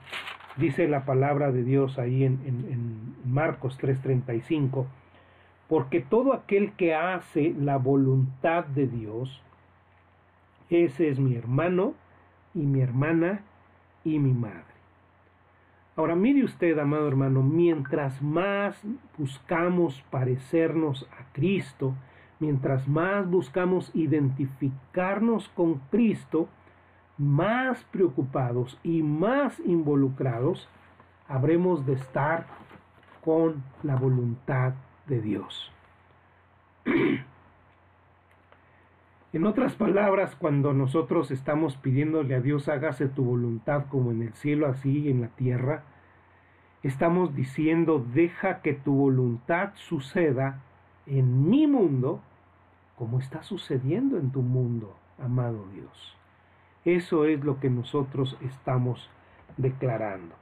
Dice 0.57 0.87
la 0.87 1.05
palabra 1.05 1.51
de 1.51 1.65
Dios 1.65 1.99
ahí 1.99 2.25
en, 2.25 2.41
en, 2.45 3.15
Marcos 3.25 3.79
3:35, 3.81 4.87
porque 5.69 6.01
todo 6.01 6.33
aquel 6.33 6.73
que 6.73 6.95
hace 6.95 7.55
la 7.59 7.77
voluntad 7.79 8.65
de 8.65 8.87
Dios, 8.87 9.43
ese 10.71 11.09
es 11.09 11.19
mi 11.19 11.35
hermano 11.35 11.95
y 12.55 12.61
mi 12.61 12.81
hermana 12.81 13.41
y 14.05 14.19
mi 14.19 14.33
madre. 14.33 14.75
Ahora 15.97 16.15
mire 16.15 16.45
usted, 16.45 16.79
amado 16.79 17.09
hermano, 17.09 17.43
mientras 17.43 18.21
más 18.23 18.81
buscamos 19.17 20.03
parecernos 20.11 21.09
a 21.19 21.33
Cristo, 21.33 21.95
mientras 22.41 22.89
más 22.89 23.29
buscamos 23.29 23.91
identificarnos 23.95 25.49
con 25.51 25.81
Cristo, 25.91 26.49
más 27.19 27.85
preocupados 27.85 28.79
y 28.83 29.03
más 29.03 29.61
involucrados 29.61 30.69
habremos 31.29 31.87
de 31.87 31.95
estar 31.95 32.47
con 33.25 33.63
la 33.83 33.97
voluntad 33.97 34.75
de 35.07 35.21
Dios. 35.21 35.73
En 39.33 39.47
otras 39.47 39.75
palabras, 39.75 40.37
cuando 40.37 40.73
nosotros 40.73 41.33
estamos 41.33 41.77
pidiéndole 41.77 42.37
a 42.37 42.41
Dios 42.41 42.69
hágase 42.69 43.09
tu 43.09 43.25
voluntad 43.25 43.87
como 43.91 44.13
en 44.13 44.23
el 44.23 44.33
cielo, 44.35 44.69
así 44.69 45.11
en 45.11 45.23
la 45.23 45.27
tierra, 45.27 45.83
estamos 46.85 47.35
diciendo 47.35 48.07
deja 48.15 48.63
que 48.63 48.75
tu 48.75 48.95
voluntad 48.95 49.73
suceda 49.75 50.61
en 51.07 51.49
mi 51.49 51.67
mundo 51.67 52.21
como 52.97 53.19
está 53.19 53.43
sucediendo 53.43 54.19
en 54.19 54.31
tu 54.31 54.43
mundo, 54.43 54.95
amado 55.23 55.65
Dios. 55.75 56.17
Eso 56.85 57.25
es 57.25 57.43
lo 57.43 57.59
que 57.61 57.71
nosotros 57.71 58.37
estamos 58.43 59.11
declarando. 59.57 60.35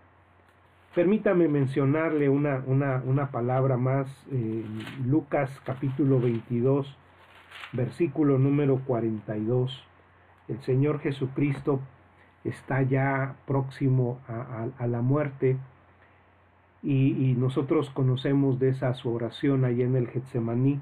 Permítame 0.95 1.49
mencionarle 1.49 2.28
una, 2.28 2.62
una, 2.66 3.31
palabra 3.31 3.78
más, 3.78 4.09
eh, 4.31 4.64
Lucas 5.07 5.50
capítulo 5.64 6.21
22, 6.21 6.99
versículo 7.73 8.38
número 8.38 8.81
42. 8.85 9.85
El 10.49 10.61
Señor 10.62 11.00
Jesucristo 11.00 11.81
está 12.45 12.83
ya 12.83 13.37
próximo 13.47 14.19
a, 14.28 14.87
la 14.87 15.00
muerte 15.00 15.57
y, 16.83 17.35
nosotros 17.39 17.91
conocemos 17.91 18.59
de 18.59 18.71
esa 18.71 18.93
su 18.95 19.12
oración 19.12 19.65
allá 19.65 19.85
en 19.85 19.97
el 19.97 20.09
Getsemaní 20.09 20.81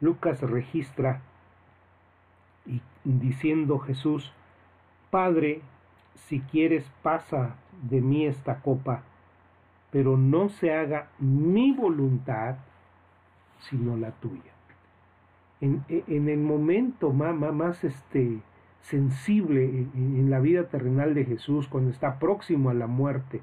Lucas 0.00 0.40
registra 0.40 1.20
y 2.66 2.80
diciendo 3.04 3.78
Jesús, 3.78 4.32
Padre, 5.10 5.60
si 6.14 6.40
quieres 6.40 6.90
pasa 7.02 7.56
de 7.88 8.00
mí 8.00 8.26
esta 8.26 8.60
copa, 8.60 9.02
pero 9.90 10.16
no 10.16 10.48
se 10.48 10.74
haga 10.74 11.08
mi 11.18 11.72
voluntad, 11.72 12.56
sino 13.68 13.96
la 13.96 14.10
tuya. 14.12 14.52
En, 15.60 15.84
el 16.08 16.38
momento 16.38 17.12
más, 17.12 17.36
más 17.36 17.84
este, 17.84 18.40
sensible 18.80 19.64
en, 19.64 19.92
en 19.94 20.30
la 20.30 20.40
vida 20.40 20.64
terrenal 20.68 21.14
de 21.14 21.24
Jesús, 21.24 21.68
cuando 21.68 21.90
está 21.90 22.18
próximo 22.18 22.70
a 22.70 22.74
la 22.74 22.88
muerte, 22.88 23.40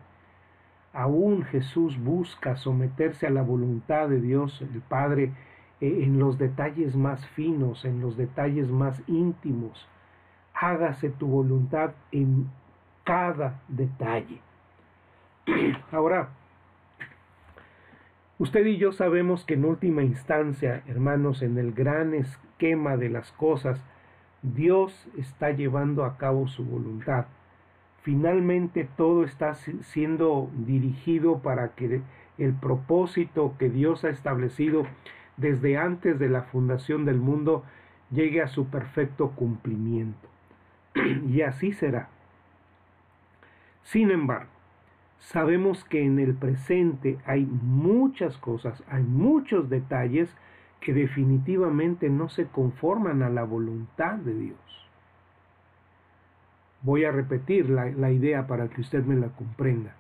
aún 0.94 1.44
Jesús 1.44 1.98
busca 2.02 2.56
someterse 2.56 3.28
a 3.28 3.32
la 3.32 3.42
voluntad 3.42 4.10
de 4.10 4.20
Dios, 4.22 4.62
el 4.62 4.82
Padre, 4.82 5.32
eh, 5.82 6.04
en 6.04 6.20
los 6.20 6.38
detalles 6.38 6.96
más 6.96 7.26
finos, 7.30 7.86
en 7.86 8.02
los 8.02 8.18
detalles 8.18 8.70
más 8.70 9.02
íntimos. 9.08 9.88
Hágase 10.54 11.10
tu 11.10 11.28
voluntad 11.28 11.92
en 12.12 12.50
cada 13.04 13.62
detalle. 13.68 14.42
Ahora, 15.92 16.30
usted 18.38 18.66
y 18.66 18.78
yo 18.78 18.92
sabemos 18.92 19.46
que 19.46 19.54
en 19.54 19.66
última 19.66 20.04
instancia, 20.04 20.84
hermanos, 20.88 21.42
en 21.42 21.58
el 21.58 21.74
gran 21.74 22.14
esquema 22.14 22.98
de 22.98 23.10
las 23.10 23.32
cosas, 23.34 23.82
Dios 24.42 25.08
está 25.18 25.52
llevando 25.52 26.04
a 26.04 26.18
cabo 26.18 26.48
su 26.48 26.66
voluntad. 26.66 27.26
Finalmente 28.02 28.88
todo 28.98 29.24
está 29.24 29.56
siendo 29.56 30.50
dirigido 30.54 31.40
para 31.40 31.76
que 31.76 32.02
el 32.38 32.54
propósito 32.54 33.56
que 33.60 33.70
Dios 33.70 34.06
ha 34.06 34.10
establecido 34.10 34.84
desde 35.38 35.78
antes 35.78 36.18
de 36.20 36.30
la 36.30 36.44
fundación 36.44 37.06
del 37.06 37.18
mundo 37.18 37.64
llegue 38.12 38.42
a 38.42 38.48
su 38.48 38.68
perfecto 38.68 39.32
cumplimiento. 39.32 40.28
y 41.28 41.42
así 41.42 41.74
será. 41.74 42.10
Sin 43.84 44.12
embargo, 44.12 44.50
sabemos 45.20 45.84
que 45.84 46.04
en 46.04 46.20
el 46.20 46.36
presente 46.36 47.18
hay 47.26 47.46
muchas 47.46 48.38
cosas, 48.38 48.84
hay 48.90 49.04
muchos 49.04 49.70
detalles 49.70 50.36
que 50.80 50.94
definitivamente 50.94 52.10
no 52.10 52.30
se 52.30 52.46
conforman 52.46 53.24
a 53.24 53.30
la 53.30 53.44
voluntad 53.44 54.16
de 54.16 54.34
Dios. 54.34 54.89
Voy 56.90 57.06
a 57.06 57.12
repetir 57.12 57.70
la, 57.70 57.86
la 57.92 58.12
idea 58.12 58.48
para 58.48 58.68
que 58.68 58.82
usted 58.82 59.04
me 59.06 59.16
la 59.16 59.28
comprenda. 59.28 59.94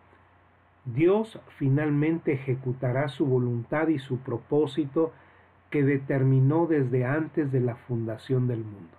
Dios 0.85 1.39
finalmente 1.59 2.33
ejecutará 2.33 3.09
su 3.09 3.27
voluntad 3.27 3.89
y 3.89 3.99
su 3.99 4.17
propósito 4.17 5.13
que 5.69 5.83
determinó 5.83 6.65
desde 6.65 7.05
antes 7.05 7.51
de 7.51 7.59
la 7.59 7.75
fundación 7.75 8.47
del 8.47 8.63
mundo. 8.63 8.97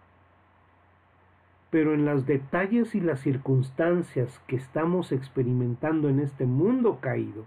pero 1.70 1.94
en 1.94 2.04
los 2.04 2.26
detalles 2.26 2.94
y 2.94 3.00
las 3.00 3.20
circunstancias 3.20 4.40
que 4.46 4.56
estamos 4.56 5.12
experimentando 5.12 6.08
en 6.08 6.20
este 6.20 6.46
mundo 6.46 6.98
caído, 7.00 7.46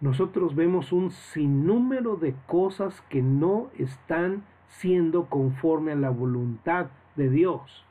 nosotros 0.00 0.54
vemos 0.54 0.92
un 0.92 1.10
sinnúmero 1.10 2.16
de 2.16 2.34
cosas 2.46 3.00
que 3.08 3.22
no 3.22 3.70
están 3.78 4.44
siendo 4.68 5.26
conforme 5.26 5.92
a 5.92 5.96
la 5.96 6.10
voluntad 6.10 6.86
de 7.16 7.28
Dios. 7.30 7.87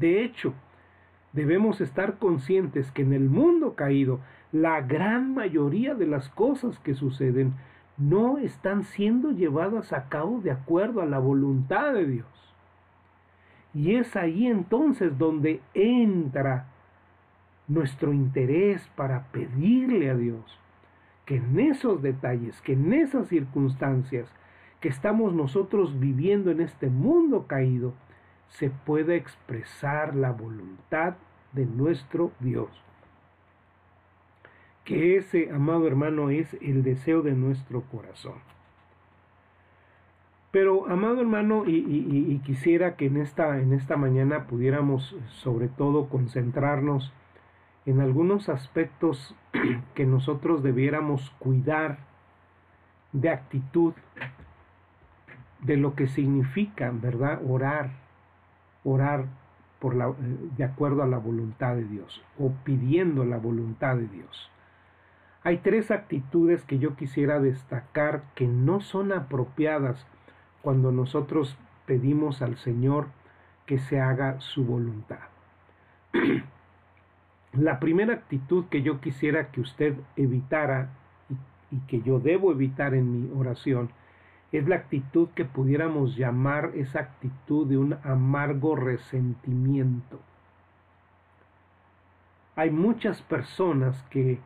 De 0.00 0.24
hecho, 0.24 0.54
debemos 1.34 1.82
estar 1.82 2.18
conscientes 2.18 2.90
que 2.90 3.02
en 3.02 3.12
el 3.12 3.28
mundo 3.28 3.74
caído, 3.74 4.20
la 4.50 4.80
gran 4.80 5.34
mayoría 5.34 5.94
de 5.94 6.06
las 6.06 6.30
cosas 6.30 6.78
que 6.78 6.94
suceden 6.94 7.52
no 7.98 8.38
están 8.38 8.84
siendo 8.84 9.30
llevadas 9.30 9.92
a 9.92 10.08
cabo 10.08 10.40
de 10.40 10.52
acuerdo 10.52 11.02
a 11.02 11.06
la 11.06 11.18
voluntad 11.18 11.92
de 11.92 12.06
Dios. 12.06 12.26
Y 13.74 13.96
es 13.96 14.16
ahí 14.16 14.46
entonces 14.46 15.18
donde 15.18 15.60
entra 15.74 16.68
nuestro 17.68 18.14
interés 18.14 18.88
para 18.96 19.24
pedirle 19.32 20.08
a 20.08 20.16
Dios 20.16 20.58
que 21.26 21.36
en 21.36 21.60
esos 21.60 22.00
detalles, 22.00 22.58
que 22.62 22.72
en 22.72 22.94
esas 22.94 23.28
circunstancias 23.28 24.32
que 24.80 24.88
estamos 24.88 25.34
nosotros 25.34 26.00
viviendo 26.00 26.50
en 26.50 26.62
este 26.62 26.88
mundo 26.88 27.46
caído, 27.46 27.92
se 28.50 28.70
pueda 28.70 29.14
expresar 29.14 30.14
la 30.14 30.32
voluntad 30.32 31.14
de 31.52 31.66
nuestro 31.66 32.32
Dios. 32.40 32.68
Que 34.84 35.16
ese, 35.16 35.50
amado 35.50 35.86
hermano, 35.86 36.30
es 36.30 36.54
el 36.60 36.82
deseo 36.82 37.22
de 37.22 37.32
nuestro 37.32 37.82
corazón. 37.82 38.34
Pero, 40.50 40.88
amado 40.88 41.20
hermano, 41.20 41.64
y, 41.66 42.40
quisiera 42.44 42.96
que 42.96 43.06
en 43.06 43.18
esta, 43.18 43.60
en 43.60 43.72
esta 43.72 43.96
mañana 43.96 44.46
pudiéramos 44.46 45.16
sobre 45.28 45.68
todo 45.68 46.08
concentrarnos 46.08 47.12
en 47.86 48.00
algunos 48.00 48.48
aspectos 48.48 49.36
que 49.94 50.06
nosotros 50.06 50.64
debiéramos 50.64 51.30
cuidar 51.38 51.98
de 53.12 53.30
actitud, 53.30 53.94
de 55.60 55.76
lo 55.76 55.94
que 55.94 56.08
significa, 56.08 56.90
¿verdad? 56.92 57.40
Orar, 57.48 57.99
orar 58.84 59.26
eh, 59.82 60.50
de 60.56 60.64
acuerdo 60.64 61.02
a 61.02 61.06
la 61.06 61.18
voluntad 61.18 61.74
de 61.74 61.84
Dios 61.84 62.22
o 62.38 62.52
pidiendo 62.64 63.24
la 63.24 63.38
voluntad 63.38 63.96
de 63.96 64.08
Dios. 64.08 64.50
Hay 65.42 65.58
tres 65.58 65.90
actitudes 65.90 66.64
que 66.64 66.78
yo 66.78 66.96
quisiera 66.96 67.40
destacar 67.40 68.24
que 68.34 68.46
no 68.46 68.80
son 68.82 69.12
apropiadas 69.12 70.06
cuando 70.60 70.92
nosotros 70.92 71.56
pedimos 71.86 72.42
al 72.42 72.58
Señor 72.58 73.06
que 73.64 73.78
se 73.78 74.00
haga 74.00 74.38
su 74.40 74.64
voluntad. 74.64 75.20
La 77.52 77.80
primera 77.80 78.12
actitud 78.12 78.66
que 78.66 78.82
yo 78.82 79.00
quisiera 79.00 79.50
que 79.50 79.60
usted 79.60 79.94
evitara 80.16 80.90
y, 81.70 81.78
que 81.86 82.02
yo 82.02 82.20
debo 82.20 82.52
evitar 82.52 82.94
en 82.94 83.10
mi 83.12 83.40
oración 83.40 83.90
es 84.52 84.66
la 84.66 84.76
actitud 84.76 85.28
que 85.34 85.44
pudiéramos 85.44 86.16
llamar 86.16 86.72
esa 86.74 87.00
actitud 87.00 87.66
de 87.66 87.78
un 87.78 87.96
amargo 88.02 88.74
resentimiento. 88.74 90.20
Hay 92.56 92.70
muchas 92.70 93.22
personas 93.22 94.02
que 94.10 94.40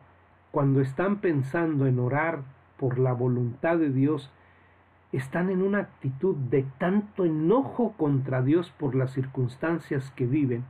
cuando 0.51 0.79
están 0.79 1.17
pensando 1.17 1.87
en 1.87 1.99
orar 1.99 2.43
por 2.77 2.99
la 2.99 3.13
voluntad 3.13 3.77
de 3.77 3.89
Dios, 3.89 4.31
están 5.11 5.49
en 5.49 5.61
una 5.61 5.79
actitud 5.79 6.35
de 6.35 6.65
tanto 6.77 7.25
enojo 7.25 7.93
contra 7.97 8.41
Dios 8.41 8.71
por 8.77 8.95
las 8.95 9.11
circunstancias 9.11 10.11
que 10.11 10.25
viven, 10.25 10.65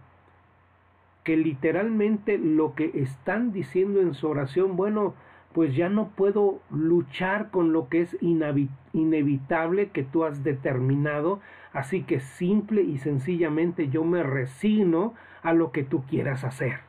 que 1.23 1.35
literalmente 1.35 2.37
lo 2.37 2.75
que 2.75 2.91
están 2.95 3.51
diciendo 3.51 4.01
en 4.01 4.13
su 4.13 4.27
oración, 4.27 4.75
bueno, 4.75 5.13
pues 5.55 5.73
ya 5.73 5.87
no 5.87 6.09
puedo 6.09 6.59
luchar 6.69 7.49
con 7.49 7.71
lo 7.71 7.87
que 7.87 8.01
es 8.01 8.17
inevitable 8.21 9.89
que 9.91 10.03
tú 10.03 10.25
has 10.25 10.43
determinado, 10.43 11.39
así 11.71 12.03
que 12.03 12.19
simple 12.19 12.81
y 12.81 12.97
sencillamente 12.97 13.87
yo 13.87 14.03
me 14.03 14.21
resigno 14.21 15.13
a 15.43 15.53
lo 15.53 15.71
que 15.71 15.83
tú 15.83 16.03
quieras 16.07 16.43
hacer. 16.43 16.81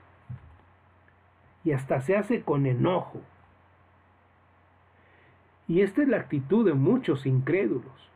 Y 1.62 1.70
hasta 1.70 2.00
se 2.00 2.16
hace 2.16 2.42
con 2.42 2.66
enojo. 2.66 3.20
Y 5.68 5.82
esta 5.82 6.02
es 6.02 6.08
la 6.08 6.16
actitud 6.16 6.66
de 6.66 6.74
muchos 6.74 7.24
incrédulos 7.24 8.10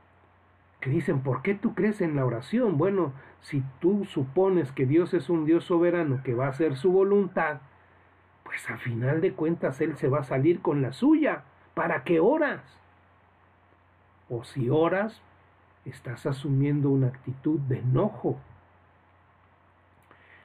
que 0.80 0.90
dicen, 0.90 1.20
¿por 1.20 1.42
qué 1.42 1.54
tú 1.54 1.76
crees 1.76 2.00
en 2.00 2.16
la 2.16 2.26
oración? 2.26 2.76
Bueno, 2.76 3.12
si 3.40 3.62
tú 3.78 4.04
supones 4.04 4.72
que 4.72 4.84
Dios 4.84 5.14
es 5.14 5.30
un 5.30 5.44
Dios 5.44 5.62
soberano 5.62 6.22
que 6.24 6.34
va 6.34 6.46
a 6.46 6.50
hacer 6.50 6.74
su 6.74 6.90
voluntad, 6.90 7.60
pues 8.50 8.68
a 8.68 8.78
final 8.78 9.20
de 9.20 9.32
cuentas 9.32 9.80
Él 9.80 9.96
se 9.96 10.08
va 10.08 10.18
a 10.18 10.24
salir 10.24 10.60
con 10.60 10.82
la 10.82 10.92
suya. 10.92 11.44
¿Para 11.74 12.02
qué 12.02 12.18
oras? 12.18 12.60
O 14.28 14.42
si 14.42 14.68
oras, 14.68 15.22
estás 15.84 16.26
asumiendo 16.26 16.90
una 16.90 17.06
actitud 17.06 17.60
de 17.60 17.78
enojo. 17.78 18.40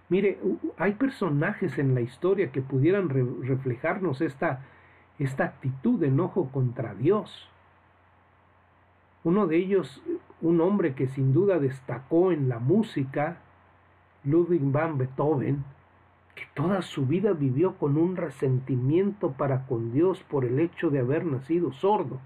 Mire, 0.08 0.38
hay 0.78 0.94
personajes 0.94 1.80
en 1.80 1.96
la 1.96 2.02
historia 2.02 2.52
que 2.52 2.62
pudieran 2.62 3.10
reflejarnos 3.10 4.22
esta, 4.22 4.60
esta 5.18 5.46
actitud 5.46 6.00
de 6.00 6.10
enojo 6.10 6.52
contra 6.52 6.94
Dios. 6.94 7.50
Uno 9.24 9.48
de 9.48 9.58
ellos, 9.58 10.04
un 10.42 10.62
hombre 10.62 10.94
que 10.94 11.08
sin 11.08 11.34
duda 11.34 11.58
destacó 11.58 12.32
en 12.32 12.50
la 12.50 12.60
música, 12.60 13.38
Ludwig 14.24 14.62
van 14.64 15.00
Beethoven, 15.00 15.66
que 16.36 16.44
toda 16.54 16.82
su 16.82 17.06
vida 17.06 17.34
vivió 17.34 17.78
con 17.78 17.98
un 17.98 18.16
resentimiento 18.16 19.32
para 19.32 19.66
con 19.66 19.92
Dios 19.92 20.22
por 20.30 20.46
el 20.46 20.60
hecho 20.60 20.90
de 20.90 21.00
haber 21.00 21.26
nacido 21.26 21.72
sordo. 21.74 22.20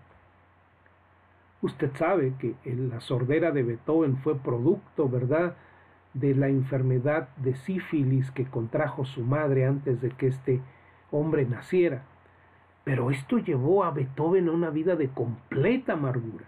Usted 1.62 1.91
sabe 1.95 2.34
que 2.39 2.56
la 2.65 3.02
sordera 3.02 3.52
de 3.52 3.63
Beethoven 3.63 4.17
fue 4.17 4.36
producto, 4.36 5.08
¿verdad?, 5.08 5.56
de 6.13 6.34
la 6.34 6.48
enfermedad 6.48 7.30
de 7.38 7.56
sífilis 7.56 8.32
que 8.32 8.45
contrajo 8.45 9.06
su 9.06 9.22
madre 9.22 9.67
antes 9.67 10.02
de 10.02 10.10
que 10.10 10.28
este 10.28 10.60
hombre 11.12 11.45
naciera. 11.45 12.04
Pero 12.84 13.12
esto 13.12 13.38
llevó 13.38 13.84
a 13.84 13.91
Beethoven 13.91 14.50
a 14.50 14.52
una 14.52 14.72
vida 14.72 14.95
de 14.95 15.10
completa 15.10 15.93
amargura 15.93 16.45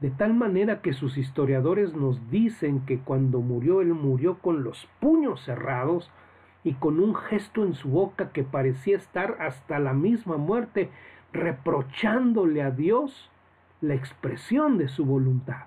de 0.00 0.10
tal 0.10 0.34
manera 0.34 0.82
que 0.82 0.92
sus 0.92 1.16
historiadores 1.16 1.94
nos 1.94 2.30
dicen 2.30 2.84
que 2.84 2.98
cuando 2.98 3.40
murió 3.40 3.80
él 3.80 3.94
murió 3.94 4.38
con 4.38 4.62
los 4.62 4.86
puños 5.00 5.42
cerrados 5.44 6.10
y 6.66 6.74
con 6.74 6.98
un 6.98 7.14
gesto 7.14 7.62
en 7.62 7.74
su 7.74 7.88
boca 7.88 8.32
que 8.32 8.42
parecía 8.42 8.96
estar 8.96 9.36
hasta 9.38 9.78
la 9.78 9.92
misma 9.92 10.36
muerte, 10.36 10.90
reprochándole 11.32 12.60
a 12.60 12.72
Dios 12.72 13.30
la 13.80 13.94
expresión 13.94 14.76
de 14.76 14.88
su 14.88 15.04
voluntad. 15.04 15.66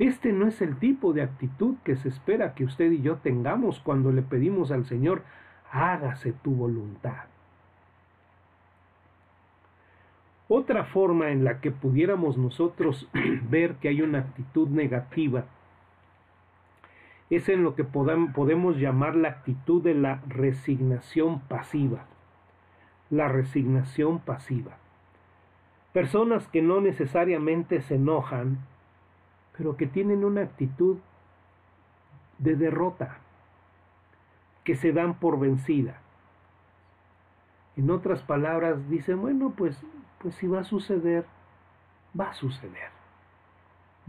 Este 0.00 0.32
no 0.32 0.48
es 0.48 0.60
el 0.60 0.80
tipo 0.80 1.12
de 1.12 1.22
actitud 1.22 1.76
que 1.84 1.94
se 1.94 2.08
espera 2.08 2.54
que 2.54 2.64
usted 2.64 2.90
y 2.90 3.00
yo 3.00 3.18
tengamos 3.18 3.78
cuando 3.78 4.10
le 4.10 4.22
pedimos 4.22 4.72
al 4.72 4.84
Señor, 4.84 5.22
hágase 5.70 6.32
tu 6.32 6.56
voluntad. 6.56 7.26
Otra 10.48 10.82
forma 10.82 11.30
en 11.30 11.44
la 11.44 11.60
que 11.60 11.70
pudiéramos 11.70 12.36
nosotros 12.36 13.08
ver 13.48 13.76
que 13.76 13.90
hay 13.90 14.02
una 14.02 14.18
actitud 14.18 14.66
negativa 14.66 15.44
es 17.30 17.48
en 17.48 17.62
lo 17.62 17.74
que 17.74 17.84
podemos 17.84 18.76
llamar 18.76 19.14
la 19.14 19.28
actitud 19.28 19.82
de 19.82 19.94
la 19.94 20.22
resignación 20.28 21.40
pasiva. 21.40 22.06
La 23.10 23.28
resignación 23.28 24.18
pasiva. 24.18 24.76
Personas 25.92 26.46
que 26.48 26.62
no 26.62 26.80
necesariamente 26.80 27.80
se 27.80 27.96
enojan, 27.96 28.58
pero 29.56 29.76
que 29.76 29.86
tienen 29.86 30.24
una 30.24 30.42
actitud 30.42 30.98
de 32.38 32.54
derrota, 32.54 33.18
que 34.64 34.76
se 34.76 34.92
dan 34.92 35.14
por 35.14 35.38
vencida. 35.38 36.00
En 37.76 37.90
otras 37.90 38.22
palabras, 38.22 38.88
dicen, 38.88 39.20
bueno, 39.20 39.52
pues 39.56 39.84
pues 40.18 40.34
si 40.34 40.46
va 40.46 40.60
a 40.60 40.64
suceder, 40.64 41.24
va 42.18 42.30
a 42.30 42.34
suceder. 42.34 42.90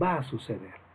Va 0.02 0.16
a 0.16 0.24
suceder. 0.24 0.89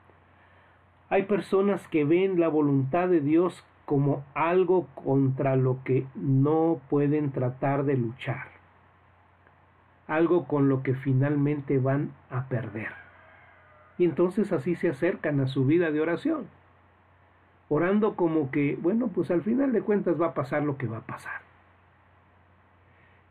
Hay 1.10 1.24
personas 1.24 1.86
que 1.88 2.04
ven 2.04 2.40
la 2.40 2.48
voluntad 2.48 3.08
de 3.08 3.20
Dios 3.20 3.64
como 3.84 4.24
algo 4.34 4.86
contra 4.94 5.56
lo 5.56 5.78
que 5.84 6.06
no 6.14 6.80
pueden 6.88 7.30
tratar 7.32 7.84
de 7.84 7.96
luchar. 7.96 8.48
Algo 10.06 10.46
con 10.46 10.68
lo 10.68 10.82
que 10.82 10.94
finalmente 10.94 11.78
van 11.78 12.12
a 12.30 12.48
perder. 12.48 12.92
Y 13.98 14.04
entonces 14.04 14.52
así 14.52 14.74
se 14.74 14.88
acercan 14.88 15.40
a 15.40 15.46
su 15.46 15.66
vida 15.66 15.90
de 15.90 16.00
oración. 16.00 16.46
Orando 17.68 18.16
como 18.16 18.50
que, 18.50 18.76
bueno, 18.80 19.08
pues 19.08 19.30
al 19.30 19.42
final 19.42 19.72
de 19.72 19.82
cuentas 19.82 20.20
va 20.20 20.28
a 20.28 20.34
pasar 20.34 20.62
lo 20.62 20.76
que 20.76 20.86
va 20.86 20.98
a 20.98 21.06
pasar. 21.06 21.40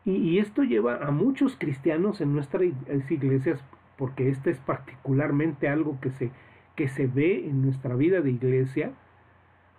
Y, 0.05 0.39
esto 0.39 0.63
lleva 0.63 0.97
a 0.97 1.11
muchos 1.11 1.55
cristianos 1.55 2.19
en 2.19 2.33
nuestras 2.33 2.63
iglesias, 3.09 3.63
porque 3.97 4.29
este 4.29 4.49
es 4.49 4.57
particularmente 4.57 5.69
algo 5.69 5.97
que 6.01 6.09
se, 6.11 6.29
que 6.75 6.87
se 6.87 7.07
ve 7.07 7.47
en 7.47 7.61
nuestra 7.61 7.95
vida 7.95 8.21
de 8.21 8.31
iglesia 8.31 8.91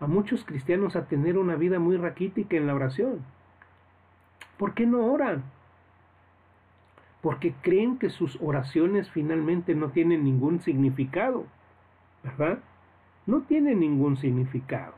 a 0.01 0.07
muchos 0.07 0.45
cristianos 0.45 0.97
a 0.97 1.07
tener 1.07 1.39
una 1.39 1.57
vida 1.57 1.79
muy 1.79 1.97
raquítica 1.97 2.57
en 2.57 2.67
la 2.67 2.75
oración. 2.75 3.25
¿Por 4.59 4.75
qué 4.75 4.87
no 4.87 5.07
oran? 5.07 5.45
Porque 7.23 7.55
creen 7.63 7.99
que 7.99 8.11
sus 8.11 8.39
oraciones 8.41 9.11
finalmente 9.11 9.75
no 9.75 9.91
tienen 9.91 10.25
ningún 10.25 10.61
significado, 10.61 11.47
¿verdad? 12.23 12.59
No 13.27 13.43
tienen 13.43 13.81
ningún 13.81 14.17
significado. 14.17 14.95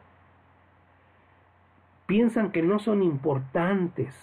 Piensan 2.07 2.53
que 2.53 2.63
no 2.63 2.79
son 2.79 3.03
importantes, 3.03 4.15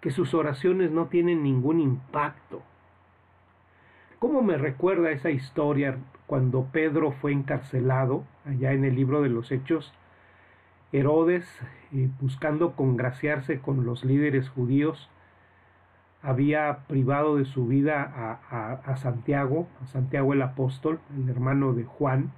que 0.00 0.10
sus 0.10 0.34
oraciones 0.34 0.90
no 0.90 1.06
tienen 1.06 1.42
ningún 1.42 1.80
impacto. 1.80 2.62
¿Cómo 4.18 4.42
me 4.42 4.58
recuerda 4.58 5.10
esa 5.10 5.30
historia 5.30 5.98
cuando 6.30 6.66
Pedro 6.66 7.10
fue 7.10 7.32
encarcelado, 7.32 8.22
allá 8.46 8.72
en 8.72 8.84
el 8.84 8.94
libro 8.94 9.20
de 9.20 9.28
los 9.28 9.50
Hechos? 9.50 9.92
Herodes, 10.92 11.44
eh, 11.92 12.08
buscando 12.20 12.76
congraciarse 12.76 13.58
con 13.58 13.84
los 13.84 14.04
líderes 14.04 14.48
judíos, 14.48 15.10
había 16.22 16.84
privado 16.86 17.34
de 17.34 17.46
su 17.46 17.66
vida 17.66 18.38
a, 18.48 18.96
Santiago, 18.98 19.66
a 19.82 19.88
Santiago 19.88 20.32
el 20.32 20.42
apóstol, 20.42 21.00
el 21.20 21.28
hermano 21.28 21.72
de 21.72 21.82
Juan, 21.82 22.30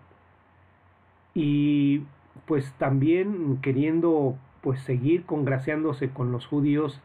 y 1.34 2.06
pues 2.46 2.72
también 2.78 3.58
queriendo 3.60 4.38
pues 4.62 4.80
seguir 4.80 5.26
congraciándose 5.26 6.08
con 6.08 6.32
los 6.32 6.46
judíos, 6.46 7.02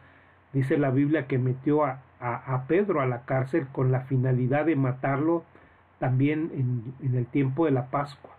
dice 0.54 0.78
la 0.78 0.92
Biblia 0.92 1.28
que 1.28 1.38
metió 1.38 1.84
a, 1.84 2.64
Pedro 2.70 3.02
a 3.02 3.06
la 3.08 3.26
cárcel 3.26 3.68
con 3.74 3.92
la 3.92 4.04
finalidad 4.04 4.66
de 4.66 4.78
matarlo 4.78 5.44
también 6.00 6.94
en, 7.02 7.16
el 7.16 7.26
tiempo 7.26 7.66
de 7.66 7.72
la 7.72 7.88
Pascua. 7.88 8.32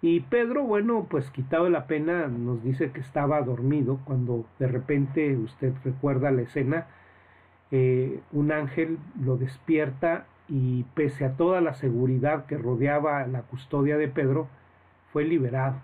Y 0.00 0.20
Pedro, 0.20 0.64
bueno, 0.64 1.06
pues 1.08 1.30
quitado 1.30 1.64
de 1.64 1.70
la 1.70 1.86
pena, 1.86 2.26
nos 2.26 2.62
dice 2.64 2.90
que 2.90 3.00
estaba 3.00 3.40
dormido 3.42 4.00
cuando 4.04 4.44
de 4.58 4.66
repente, 4.66 5.36
usted 5.36 5.72
recuerda 5.84 6.30
la 6.32 6.42
escena, 6.42 6.86
eh, 7.70 8.20
un 8.32 8.50
ángel 8.50 8.98
lo 9.24 9.36
despierta 9.36 10.26
y 10.48 10.82
pese 10.94 11.24
a 11.24 11.36
toda 11.36 11.60
la 11.60 11.74
seguridad 11.74 12.46
que 12.46 12.58
rodeaba 12.58 13.26
la 13.26 13.42
custodia 13.42 13.96
de 13.96 14.08
Pedro, 14.08 14.48
fue 15.12 15.24
liberado. 15.24 15.76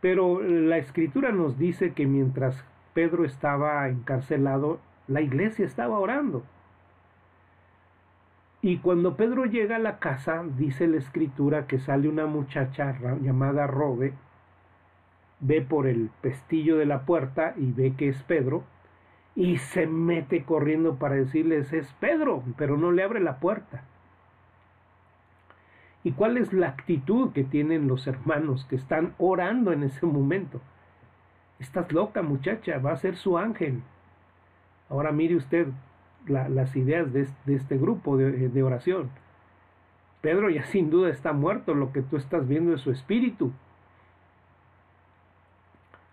Pero 0.00 0.40
la 0.40 0.78
escritura 0.78 1.32
nos 1.32 1.58
dice 1.58 1.92
que 1.92 2.06
mientras 2.06 2.64
Pedro 2.94 3.24
estaba 3.24 3.86
encarcelado, 3.88 4.80
la 5.08 5.20
iglesia 5.20 5.66
estaba 5.66 5.98
orando. 5.98 6.44
Y 8.62 8.78
cuando 8.78 9.16
Pedro 9.16 9.46
llega 9.46 9.76
a 9.76 9.80
la 9.80 9.98
casa, 9.98 10.44
dice 10.56 10.86
la 10.86 10.98
escritura 10.98 11.66
que 11.66 11.78
sale 11.78 12.08
una 12.08 12.26
muchacha 12.26 12.94
llamada 13.20 13.66
Rode, 13.66 14.12
ve 15.40 15.62
por 15.62 15.86
el 15.86 16.10
pestillo 16.20 16.76
de 16.76 16.84
la 16.84 17.06
puerta 17.06 17.54
y 17.56 17.72
ve 17.72 17.94
que 17.96 18.08
es 18.08 18.22
Pedro, 18.24 18.64
y 19.34 19.56
se 19.56 19.86
mete 19.86 20.44
corriendo 20.44 20.96
para 20.96 21.14
decirles 21.14 21.72
es 21.72 21.90
Pedro, 21.94 22.42
pero 22.58 22.76
no 22.76 22.92
le 22.92 23.02
abre 23.02 23.20
la 23.20 23.38
puerta. 23.38 23.84
¿Y 26.04 26.12
cuál 26.12 26.36
es 26.36 26.52
la 26.52 26.68
actitud 26.68 27.32
que 27.32 27.44
tienen 27.44 27.88
los 27.88 28.06
hermanos 28.06 28.66
que 28.68 28.76
están 28.76 29.14
orando 29.18 29.72
en 29.72 29.84
ese 29.84 30.04
momento? 30.04 30.60
Estás 31.58 31.92
loca 31.92 32.22
muchacha, 32.22 32.78
va 32.78 32.92
a 32.92 32.96
ser 32.96 33.16
su 33.16 33.38
ángel. 33.38 33.82
Ahora 34.88 35.12
mire 35.12 35.36
usted 35.36 35.68
las 36.26 36.76
ideas 36.76 37.12
de, 37.12 37.26
este 37.46 37.76
grupo 37.78 38.16
de, 38.16 38.48
de 38.48 38.62
oración. 38.62 39.10
Pedro 40.20 40.50
ya 40.50 40.64
sin 40.66 40.90
duda 40.90 41.08
está 41.10 41.32
muerto, 41.32 41.74
lo 41.74 41.92
que 41.92 42.02
tú 42.02 42.16
estás 42.16 42.46
viendo 42.46 42.74
es 42.74 42.82
su 42.82 42.90
espíritu. 42.90 43.52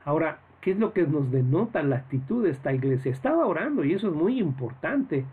Ahora, 0.06 0.40
¿qué 0.62 0.72
es 0.72 0.80
lo 0.80 0.94
que 0.94 1.04
nos 1.04 1.32
denota 1.32 1.84
la 1.84 1.98
actitud 1.98 2.44
de 2.44 2.52
esta 2.52 2.74
iglesia? 2.74 3.12
Estaba 3.12 3.46
orando 3.46 3.84
y 3.84 3.94
eso 3.94 4.08
es 4.08 4.14
muy 4.14 4.40
importante, 4.40 5.26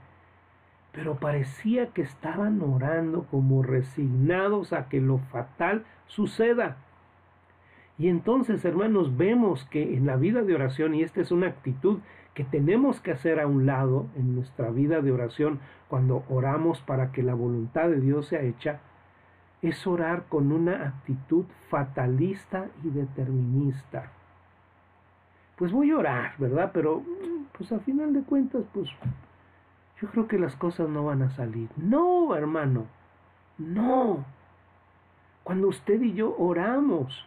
pero 0.91 1.15
parecía 1.17 1.89
que 1.89 2.03
estaban 2.03 2.61
orando 2.61 3.25
como 3.31 3.63
resignados 3.63 4.73
a 4.73 4.89
que 4.89 5.01
lo 5.01 5.19
fatal 5.19 5.85
suceda. 6.07 6.77
Y 7.99 8.09
entonces, 8.09 8.65
hermanos, 8.65 9.17
vemos 9.17 9.65
que 9.67 9.97
en 9.97 10.07
la 10.07 10.17
vida 10.17 10.43
de 10.43 10.55
oración, 10.55 10.95
y 10.95 11.03
esta 11.03 11.21
es 11.21 11.31
una 11.31 11.47
actitud 11.47 12.01
que 12.35 12.45
tenemos 12.45 13.01
que 13.01 13.13
hacer 13.13 13.41
a 13.41 13.47
un 13.47 13.65
lado 13.65 14.07
en 14.17 14.35
nuestra 14.35 14.71
vida 14.71 15.01
de 15.01 15.13
oración 15.13 15.61
cuando 15.89 16.25
oramos 16.29 16.81
para 16.81 17.13
que 17.13 17.23
la 17.23 17.35
voluntad 17.35 17.89
de 17.89 18.01
Dios 18.01 18.27
sea 18.27 18.43
hecha, 18.43 18.81
es 19.63 19.87
orar 19.87 20.25
con 20.29 20.53
una 20.53 20.89
actitud 20.89 21.45
fatalista 21.71 22.67
y 22.83 22.91
determinista. 22.91 24.11
Pues 25.57 25.73
voy 25.73 25.93
a 25.93 25.99
orar, 25.99 26.35
¿verdad? 26.39 26.73
Pero, 26.75 27.03
pues 27.57 27.71
a 27.73 27.79
final 27.79 28.13
de 28.13 28.23
cuentas, 28.23 28.65
pues 28.75 28.91
yo 30.03 30.09
creo 30.09 30.27
que 30.27 30.39
las 30.39 30.57
cosas 30.57 30.89
no 30.89 31.05
van 31.05 31.23
a 31.23 31.31
salir. 31.31 31.71
No, 31.77 32.35
hermano, 32.35 32.87
no. 33.57 34.25
Cuando 35.45 35.69
usted 35.69 36.03
y 36.03 36.15
yo 36.15 36.35
oramos, 36.37 37.25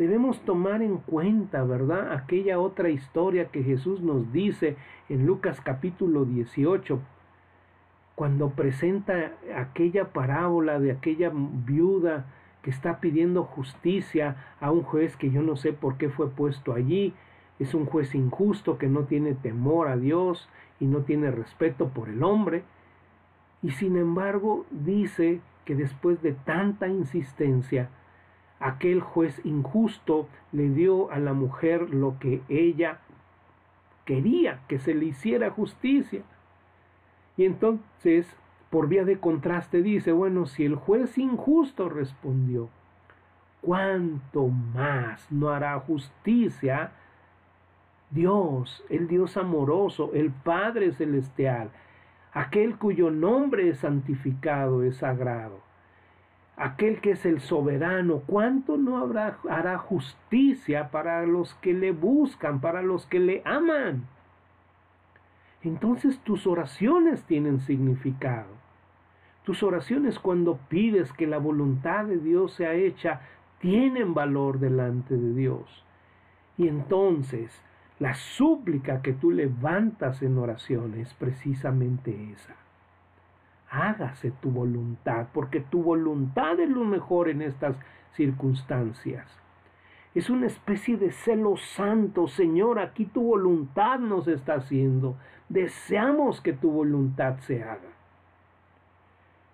debemos 0.00 0.40
tomar 0.46 0.80
en 0.80 0.96
cuenta, 0.96 1.62
¿verdad? 1.62 2.14
Aquella 2.14 2.58
otra 2.58 2.88
historia 2.88 3.50
que 3.50 3.62
Jesús 3.62 4.00
nos 4.00 4.32
dice 4.32 4.78
en 5.10 5.26
Lucas 5.26 5.60
capítulo 5.60 6.24
18, 6.24 6.98
cuando 8.14 8.48
presenta 8.48 9.34
aquella 9.54 10.14
parábola 10.14 10.80
de 10.80 10.92
aquella 10.92 11.30
viuda 11.34 12.24
que 12.62 12.70
está 12.70 12.98
pidiendo 13.00 13.44
justicia 13.44 14.54
a 14.58 14.70
un 14.70 14.84
juez 14.84 15.18
que 15.18 15.30
yo 15.30 15.42
no 15.42 15.56
sé 15.56 15.74
por 15.74 15.98
qué 15.98 16.08
fue 16.08 16.30
puesto 16.30 16.72
allí, 16.72 17.12
es 17.58 17.74
un 17.74 17.84
juez 17.84 18.14
injusto 18.14 18.78
que 18.78 18.88
no 18.88 19.00
tiene 19.00 19.34
temor 19.34 19.88
a 19.88 19.98
Dios 19.98 20.48
y 20.80 20.86
no 20.86 21.00
tiene 21.00 21.30
respeto 21.30 21.88
por 21.88 22.08
el 22.08 22.22
hombre, 22.22 22.62
y 23.62 23.72
sin 23.72 23.98
embargo 23.98 24.64
dice 24.70 25.42
que 25.66 25.74
después 25.74 26.22
de 26.22 26.32
tanta 26.32 26.88
insistencia, 26.88 27.90
aquel 28.60 29.00
juez 29.00 29.40
injusto 29.44 30.28
le 30.52 30.68
dio 30.68 31.10
a 31.10 31.18
la 31.18 31.32
mujer 31.32 31.92
lo 31.92 32.18
que 32.20 32.42
ella 32.48 32.98
quería, 34.04 34.60
que 34.68 34.78
se 34.78 34.94
le 34.94 35.06
hiciera 35.06 35.50
justicia. 35.50 36.22
Y 37.36 37.46
entonces, 37.46 38.36
por 38.68 38.88
vía 38.88 39.04
de 39.04 39.18
contraste, 39.18 39.82
dice, 39.82 40.12
bueno, 40.12 40.46
si 40.46 40.64
el 40.64 40.76
juez 40.76 41.16
injusto 41.16 41.88
respondió, 41.88 42.68
¿cuánto 43.62 44.48
más 44.48 45.30
no 45.32 45.48
hará 45.48 45.78
justicia 45.80 46.92
Dios, 48.10 48.84
el 48.90 49.08
Dios 49.08 49.36
amoroso, 49.36 50.10
el 50.12 50.30
Padre 50.30 50.92
celestial, 50.92 51.70
aquel 52.32 52.76
cuyo 52.76 53.10
nombre 53.10 53.70
es 53.70 53.78
santificado, 53.78 54.82
es 54.82 54.98
sagrado? 54.98 55.69
Aquel 56.60 57.00
que 57.00 57.12
es 57.12 57.24
el 57.24 57.40
soberano, 57.40 58.22
¿cuánto 58.26 58.76
no 58.76 58.98
habrá, 58.98 59.38
hará 59.48 59.78
justicia 59.78 60.90
para 60.90 61.24
los 61.24 61.54
que 61.54 61.72
le 61.72 61.90
buscan, 61.90 62.60
para 62.60 62.82
los 62.82 63.06
que 63.06 63.18
le 63.18 63.42
aman? 63.46 64.04
Entonces 65.62 66.18
tus 66.18 66.46
oraciones 66.46 67.24
tienen 67.24 67.60
significado. 67.60 68.60
Tus 69.44 69.62
oraciones 69.62 70.18
cuando 70.18 70.58
pides 70.68 71.10
que 71.14 71.26
la 71.26 71.38
voluntad 71.38 72.04
de 72.04 72.18
Dios 72.18 72.52
sea 72.52 72.74
hecha, 72.74 73.22
tienen 73.58 74.12
valor 74.12 74.58
delante 74.58 75.16
de 75.16 75.34
Dios. 75.34 75.84
Y 76.58 76.68
entonces 76.68 77.50
la 77.98 78.14
súplica 78.14 79.00
que 79.00 79.14
tú 79.14 79.30
levantas 79.30 80.20
en 80.20 80.36
oración 80.36 80.94
es 80.94 81.14
precisamente 81.14 82.32
esa 82.32 82.54
hágase 83.70 84.32
tu 84.42 84.50
voluntad, 84.50 85.28
porque 85.32 85.60
tu 85.60 85.82
voluntad 85.82 86.58
es 86.58 86.68
lo 86.68 86.84
mejor 86.84 87.28
en 87.28 87.40
estas 87.40 87.76
circunstancias. 88.14 89.26
Es 90.14 90.28
una 90.28 90.46
especie 90.46 90.96
de 90.96 91.12
celo 91.12 91.56
santo, 91.56 92.26
Señor, 92.26 92.80
aquí 92.80 93.04
tu 93.04 93.22
voluntad 93.22 94.00
nos 94.00 94.26
está 94.26 94.54
haciendo. 94.54 95.16
Deseamos 95.48 96.40
que 96.40 96.52
tu 96.52 96.70
voluntad 96.72 97.38
se 97.40 97.62
haga. 97.62 97.90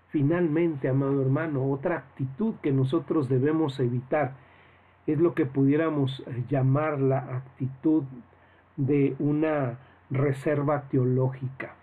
Finalmente, 0.09 0.89
amado 0.89 1.21
hermano, 1.21 1.71
otra 1.71 1.99
actitud 1.99 2.55
que 2.63 2.73
nosotros 2.73 3.29
debemos 3.29 3.79
evitar 3.81 4.33
es 5.07 5.19
lo 5.19 5.35
que 5.35 5.45
pudiéramos 5.45 6.23
eh, 6.27 6.45
llamar 6.49 6.99
la 7.01 7.19
actitud 7.19 8.05
de 8.77 9.15
una 9.19 9.79
reserva 10.11 10.89
teológica. 10.89 11.75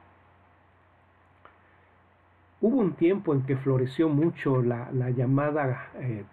Hubo 2.64 2.78
un 2.78 2.94
tiempo 2.94 3.34
en 3.34 3.42
que 3.42 3.58
floreció 3.58 4.08
mucho 4.08 4.62
la, 4.62 4.90
llamada 5.10 5.90
eh, 6.00 6.24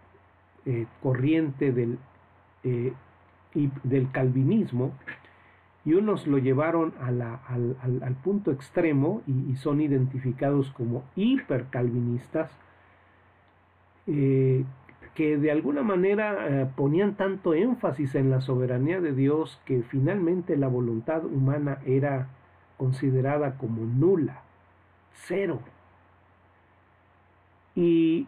eh, 0.64 0.86
corriente 1.02 1.72
del, 1.72 1.98
eh, 2.62 2.92
del 3.82 4.12
calvinismo 4.12 4.92
y 5.84 5.94
unos 5.94 6.28
lo 6.28 6.38
llevaron 6.38 6.94
al, 7.00 8.14
punto 8.22 8.52
extremo 8.52 9.22
y, 9.26 9.56
son 9.56 9.80
identificados 9.80 10.70
como 10.70 11.02
hipercalvinistas, 11.16 12.52
que 14.06 15.36
de 15.36 15.50
alguna 15.50 15.82
manera 15.82 16.70
ponían 16.76 17.16
tanto 17.16 17.54
énfasis 17.54 18.14
en 18.14 18.30
la 18.30 18.40
soberanía 18.40 19.00
de 19.00 19.14
Dios 19.14 19.60
que 19.64 19.82
finalmente 19.82 20.56
la 20.56 20.68
voluntad 20.68 21.24
humana 21.24 21.78
era 21.86 22.28
considerada 22.76 23.58
como 23.58 23.84
nula, 23.84 24.42
cero. 25.26 25.58
Y 27.74 28.26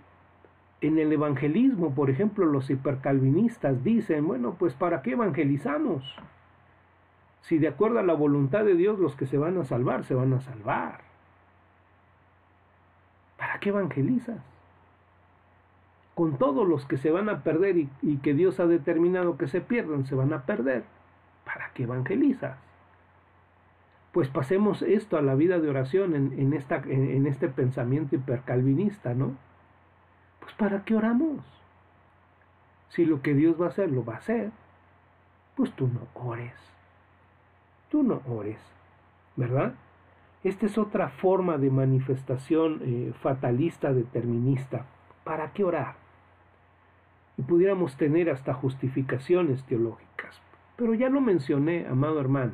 en 0.81 0.99
el 0.99 1.13
evangelismo, 1.13 1.95
por 1.95 2.11
ejemplo, 2.11 2.45
los 2.45 2.69
hipercalvinistas 2.69 3.85
dicen, 3.85 4.27
bueno, 4.27 4.57
pues 4.59 4.75
¿para 4.75 5.03
qué 5.03 5.13
evangelizamos? 5.13 6.03
Si 7.43 7.59
de 7.59 7.69
acuerdo 7.69 8.01
a 8.01 8.03
la 8.03 8.15
voluntad 8.15 8.65
de 8.65 8.75
Dios 8.75 8.99
los 8.99 9.15
que 9.15 9.27
se 9.27 9.39
van 9.39 9.59
a 9.59 9.65
salvar, 9.65 10.05
se 10.05 10.15
van 10.15 10.33
a 10.33 10.41
salvar. 10.41 11.01
¿Para 13.37 13.59
qué 13.59 13.71
evangelizas? 13.71 14.41
Con 16.15 16.37
todos 16.37 16.69
los 16.69 16.85
que 16.87 16.99
se 16.99 17.11
van 17.11 17.29
a 17.29 17.43
perder 17.43 17.77
y, 17.77 18.17
que 18.19 18.35
Dios 18.35 18.61
ha 18.61 18.67
determinado 18.67 19.39
que 19.39 19.49
se 19.49 19.61
pierdan, 19.61 20.07
se 20.07 20.15
van 20.15 20.33
a 20.33 20.43
perder. 20.43 20.85
¿Para 21.45 21.71
qué 21.75 21.85
evangelizas? 21.85 22.59
Pues 24.13 24.29
pasemos 24.29 24.83
esto 24.83 25.17
a 25.17 25.23
la 25.23 25.35
vida 25.35 25.59
de 25.59 25.69
oración 25.69 26.15
en, 26.15 26.53
esta, 26.53 26.83
en 26.87 27.27
este 27.27 27.49
pensamiento 27.49 28.15
hipercalvinista, 28.15 29.15
¿no? 29.15 29.37
Pues 30.41 30.53
¿para 30.55 30.85
qué 30.85 30.95
oramos? 30.95 31.41
Si 32.91 33.07
lo 33.07 33.23
que 33.23 33.33
Dios 33.33 33.61
va 33.61 33.67
a 33.67 33.71
hacer 33.71 33.91
lo 33.91 34.05
va 34.05 34.15
a 34.15 34.19
hacer, 34.19 34.51
pues 35.57 35.73
tú 35.73 35.89
no 35.89 36.07
ores 36.15 36.53
tú 37.93 38.03
no 38.03 38.23
ores, 38.27 38.59
¿verdad? 39.37 39.75
Esta 40.43 40.65
es 40.65 40.79
otra 40.79 41.11
forma 41.11 41.59
de 41.59 41.71
manifestación 41.71 42.81
eh, 42.83 43.13
fatalista, 43.21 43.93
determinista. 43.93 44.87
¿Para 45.25 45.53
qué 45.53 45.63
orar? 45.63 45.97
Y 47.37 47.43
pudiéramos 47.43 47.95
tener 47.99 48.31
hasta 48.31 48.55
justificaciones 48.55 49.63
teológicas. 49.65 50.41
Pero 50.77 50.95
ya 50.95 51.11
lo 51.11 51.21
mencioné, 51.21 51.87
amado 51.87 52.19
hermano. 52.19 52.53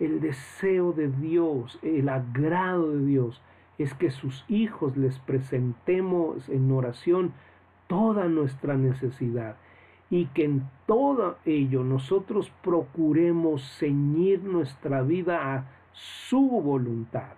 El 0.00 0.20
deseo 0.20 0.92
de 0.92 1.08
Dios, 1.08 1.78
el 1.82 2.08
agrado 2.08 2.90
de 2.90 3.06
Dios, 3.06 3.40
es 3.78 3.94
que 3.94 4.10
sus 4.10 4.44
hijos 4.48 4.96
les 4.96 5.18
presentemos 5.20 6.48
en 6.48 6.72
oración 6.72 7.32
toda 7.86 8.26
nuestra 8.26 8.76
necesidad 8.76 9.56
y 10.10 10.26
que 10.26 10.44
en 10.44 10.68
todo 10.86 11.36
ello 11.44 11.84
nosotros 11.84 12.50
procuremos 12.62 13.62
ceñir 13.78 14.42
nuestra 14.42 15.02
vida 15.02 15.54
a 15.54 15.64
su 15.92 16.40
voluntad, 16.40 17.34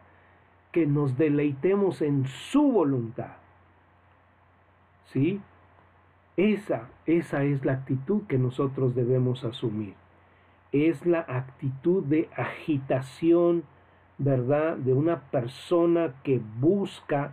que 0.73 0.87
nos 0.87 1.19
deleitemos 1.19 2.01
en 2.01 2.27
su 2.27 2.73
voluntad. 2.73 3.37
¿Sí? 5.13 5.41
Esa, 6.37 6.89
esa 7.07 7.45
es 7.45 7.65
la 7.65 7.73
actitud 7.73 8.23
que 8.27 8.39
nosotros 8.39 8.95
debemos 8.95 9.45
asumir. 9.45 10.02
Es 10.73 11.05
la 11.05 11.21
actitud 11.21 12.03
de 12.05 12.31
agitación, 12.37 13.65
¿verdad? 14.19 14.77
De 14.77 14.95
una 14.95 15.21
persona 15.31 16.15
que 16.23 16.41
busca 16.59 17.31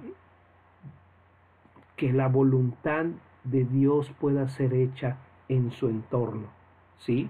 que 1.96 2.12
la 2.12 2.28
voluntad 2.28 3.06
de 3.44 3.64
Dios 3.64 4.12
pueda 4.20 4.48
ser 4.50 4.74
hecha 4.74 5.18
en 5.48 5.72
su 5.72 5.88
entorno, 5.88 6.48
¿sí? 6.98 7.30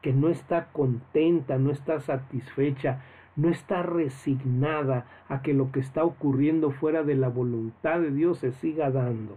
Que 0.00 0.12
no 0.12 0.28
está 0.28 0.68
contenta, 0.72 1.58
no 1.58 1.70
está 1.70 2.00
satisfecha, 2.00 3.02
no 3.36 3.48
está 3.48 3.82
resignada 3.82 5.06
a 5.28 5.42
que 5.42 5.54
lo 5.54 5.70
que 5.70 5.80
está 5.80 6.04
ocurriendo 6.04 6.70
fuera 6.70 7.02
de 7.02 7.14
la 7.14 7.28
voluntad 7.28 8.00
de 8.00 8.10
Dios 8.10 8.38
se 8.38 8.52
siga 8.52 8.90
dando, 8.90 9.36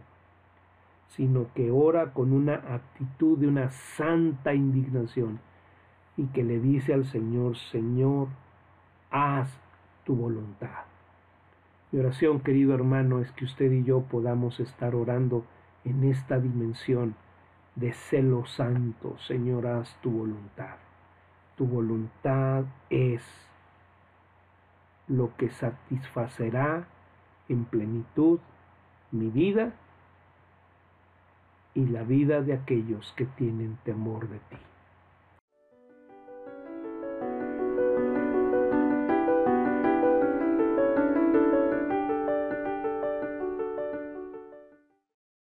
sino 1.10 1.48
que 1.54 1.70
ora 1.70 2.14
con 2.14 2.34
una 2.34 2.56
actitud 2.56 3.38
de 3.38 3.48
una 3.48 3.70
santa 3.70 4.54
indignación 4.54 5.40
y 6.18 6.26
que 6.28 6.44
le 6.44 6.60
dice 6.60 6.94
al 6.94 7.06
Señor, 7.06 7.58
Señor, 7.58 8.28
haz 9.10 9.50
tu 10.04 10.16
voluntad. 10.16 10.86
Mi 11.92 12.00
oración, 12.00 12.40
querido 12.40 12.74
hermano, 12.74 13.20
es 13.20 13.32
que 13.34 13.46
usted 13.46 13.72
y 13.72 13.84
yo 13.84 14.02
podamos 14.02 14.60
estar 14.60 14.96
orando 14.96 15.46
en 15.84 16.04
esta 16.06 16.40
dimensión 16.40 17.16
de 17.76 17.94
celo 17.94 18.46
santo, 18.46 19.18
Señor, 19.28 19.68
haz 19.68 19.96
tu 20.02 20.12
voluntad. 20.12 20.76
Tu 21.58 21.66
voluntad 21.66 22.66
es 22.90 23.24
lo 25.08 25.36
que 25.36 25.50
satisfacerá 25.50 26.88
en 27.50 27.66
plenitud 27.66 28.40
mi 29.12 29.30
vida 29.30 29.74
y 31.74 31.86
la 31.88 32.04
vida 32.04 32.42
de 32.42 32.54
aquellos 32.54 33.14
que 33.14 33.26
tienen 33.26 33.78
temor 33.84 34.28
de 34.30 34.40
ti. 34.40 34.58